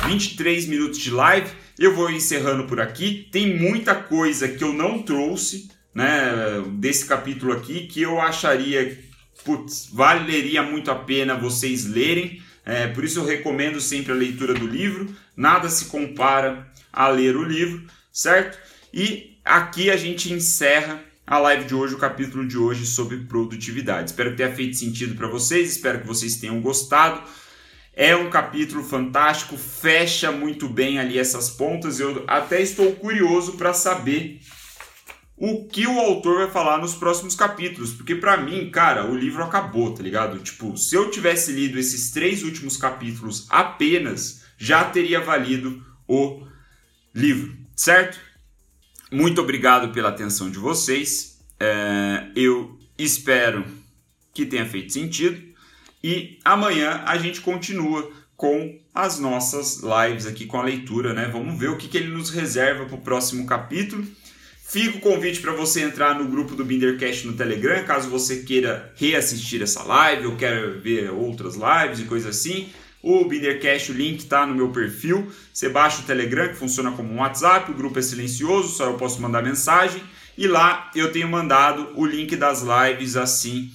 23 0.06 0.68
minutos 0.68 1.00
de 1.00 1.12
live. 1.12 1.52
Eu 1.78 1.94
vou 1.94 2.10
encerrando 2.10 2.64
por 2.68 2.80
aqui. 2.80 3.28
Tem 3.30 3.60
muita 3.60 3.94
coisa 3.94 4.48
que 4.48 4.64
eu 4.64 4.72
não 4.72 5.04
trouxe, 5.04 5.70
né, 5.94 6.64
desse 6.76 7.06
capítulo 7.06 7.52
aqui 7.52 7.88
que 7.88 8.02
eu 8.02 8.22
acharia, 8.22 8.98
putz, 9.44 9.90
valeria 9.92 10.64
muito 10.64 10.90
a 10.90 10.96
pena 10.96 11.36
vocês 11.36 11.86
lerem. 11.86 12.42
É, 12.66 12.88
por 12.88 13.04
isso 13.04 13.20
eu 13.20 13.26
recomendo 13.26 13.80
sempre 13.80 14.12
a 14.12 14.16
leitura 14.16 14.54
do 14.54 14.66
livro. 14.66 15.16
Nada 15.38 15.70
se 15.70 15.86
compara 15.86 16.68
a 16.92 17.08
ler 17.08 17.38
o 17.38 17.44
livro, 17.44 17.86
certo? 18.12 18.58
E 18.94 19.38
aqui 19.46 19.92
a 19.92 19.98
gente 19.98 20.34
encerra 20.34 21.04
a 21.28 21.38
live 21.38 21.66
de 21.66 21.76
hoje, 21.76 21.96
o 21.96 22.00
capítulo 22.00 22.48
de 22.48 22.58
hoje 22.58 22.86
sobre 22.86 23.18
produtividade. 23.18 24.10
Espero 24.10 24.32
que 24.32 24.38
tenha 24.38 24.54
feito 24.54 24.78
sentido 24.78 25.16
para 25.16 25.28
vocês, 25.28 25.72
espero 25.72 26.02
que 26.02 26.08
vocês 26.08 26.38
tenham 26.38 26.62
gostado. 26.62 27.22
É 27.94 28.16
um 28.16 28.30
capítulo 28.30 28.84
fantástico, 28.84 29.56
fecha 29.58 30.32
muito 30.32 30.68
bem 30.68 31.00
ali 31.00 31.18
essas 31.18 31.50
pontas. 31.50 32.00
Eu 32.00 32.24
até 32.28 32.62
estou 32.62 32.92
curioso 32.94 33.54
para 33.54 33.74
saber 33.74 34.42
o 35.38 35.68
que 35.68 35.86
o 35.86 36.00
autor 36.00 36.38
vai 36.38 36.52
falar 36.52 36.78
nos 36.78 36.96
próximos 36.96 37.36
capítulos, 37.36 37.94
porque 37.94 38.16
para 38.16 38.38
mim, 38.38 38.70
cara, 38.70 39.10
o 39.10 39.16
livro 39.16 39.44
acabou, 39.44 39.94
tá 39.94 40.02
ligado? 40.02 40.40
Tipo, 40.40 40.78
se 40.78 40.96
eu 40.96 41.12
tivesse 41.12 41.52
lido 41.52 41.78
esses 41.78 42.12
três 42.12 42.44
últimos 42.44 42.78
capítulos 42.78 43.46
apenas, 43.50 44.44
já 44.58 44.84
teria 44.86 45.20
valido 45.20 45.86
o 46.08 46.42
livro, 47.14 47.56
certo? 47.76 48.18
Muito 49.12 49.42
obrigado 49.42 49.92
pela 49.92 50.10
atenção 50.10 50.50
de 50.50 50.58
vocês. 50.58 51.40
É, 51.60 52.28
eu 52.36 52.80
espero 52.98 53.66
que 54.34 54.46
tenha 54.46 54.66
feito 54.66 54.94
sentido 54.94 55.42
e 56.04 56.40
amanhã 56.44 57.04
a 57.06 57.18
gente 57.18 57.42
continua 57.42 58.12
com 58.38 58.78
as 58.94 59.20
nossas 59.20 59.82
lives 59.82 60.26
aqui 60.26 60.46
com 60.46 60.60
a 60.60 60.64
leitura, 60.64 61.14
né? 61.14 61.28
Vamos 61.32 61.58
ver 61.58 61.70
o 61.70 61.78
que, 61.78 61.88
que 61.88 61.98
ele 61.98 62.10
nos 62.10 62.30
reserva 62.30 62.86
para 62.86 62.96
o 62.96 63.02
próximo 63.02 63.46
capítulo. 63.46 64.06
Fica 64.68 64.98
o 64.98 65.00
convite 65.00 65.42
para 65.42 65.54
você 65.54 65.82
entrar 65.82 66.18
no 66.18 66.28
grupo 66.28 66.56
do 66.56 66.66
Bindercast 66.66 67.28
no 67.28 67.34
Telegram, 67.34 67.86
caso 67.86 68.10
você 68.10 68.38
queira 68.38 68.92
reassistir 68.96 69.62
essa 69.62 69.84
live 69.84 70.26
ou 70.26 70.36
queira 70.36 70.72
ver 70.72 71.12
outras 71.12 71.54
lives 71.56 72.00
e 72.00 72.06
coisas 72.06 72.36
assim. 72.36 72.70
O 73.00 73.24
Bindercast, 73.26 73.92
o 73.92 73.96
link 73.96 74.22
está 74.22 74.44
no 74.44 74.56
meu 74.56 74.70
perfil. 74.70 75.32
Você 75.54 75.70
baixa 75.70 76.02
o 76.02 76.06
Telegram, 76.06 76.50
que 76.50 76.56
funciona 76.56 76.92
como 76.92 77.14
um 77.14 77.20
WhatsApp, 77.20 77.70
o 77.70 77.76
grupo 77.76 78.00
é 78.00 78.02
silencioso, 78.02 78.70
só 78.76 78.86
eu 78.86 78.96
posso 78.96 79.22
mandar 79.22 79.44
mensagem. 79.44 80.02
E 80.36 80.48
lá 80.48 80.90
eu 80.96 81.12
tenho 81.12 81.30
mandado 81.30 81.92
o 81.96 82.04
link 82.04 82.36
das 82.36 82.64
lives 82.64 83.16
assim 83.16 83.72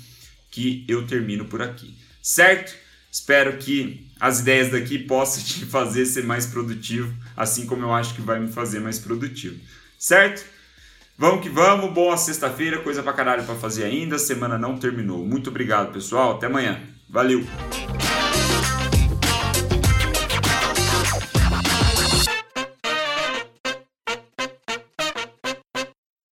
que 0.51 0.85
eu 0.89 1.07
termino 1.07 1.45
por 1.45 1.63
aqui. 1.63 1.95
Certo? 2.21 2.75
Espero 3.11 3.57
que 3.59 4.11
as 4.19 4.41
ideias 4.41 4.73
daqui 4.73 4.99
possam 4.99 5.41
te 5.47 5.65
fazer 5.67 6.05
ser 6.05 6.25
mais 6.25 6.47
produtivo, 6.47 7.15
assim 7.37 7.65
como 7.65 7.85
eu 7.85 7.95
acho 7.95 8.13
que 8.13 8.21
vai 8.21 8.41
me 8.41 8.51
fazer 8.51 8.81
mais 8.81 8.99
produtivo. 8.99 9.57
Certo? 9.97 10.59
Vamos 11.21 11.43
que 11.43 11.51
vamos, 11.51 11.93
boa 11.93 12.17
sexta-feira, 12.17 12.79
coisa 12.79 13.03
pra 13.03 13.13
caralho 13.13 13.45
pra 13.45 13.55
fazer 13.55 13.85
ainda, 13.85 14.19
semana 14.19 14.57
não 14.57 14.79
terminou. 14.79 15.19
Muito 15.19 15.51
obrigado, 15.51 15.93
pessoal, 15.93 16.37
até 16.37 16.47
amanhã. 16.47 16.81
Valeu! 17.11 17.45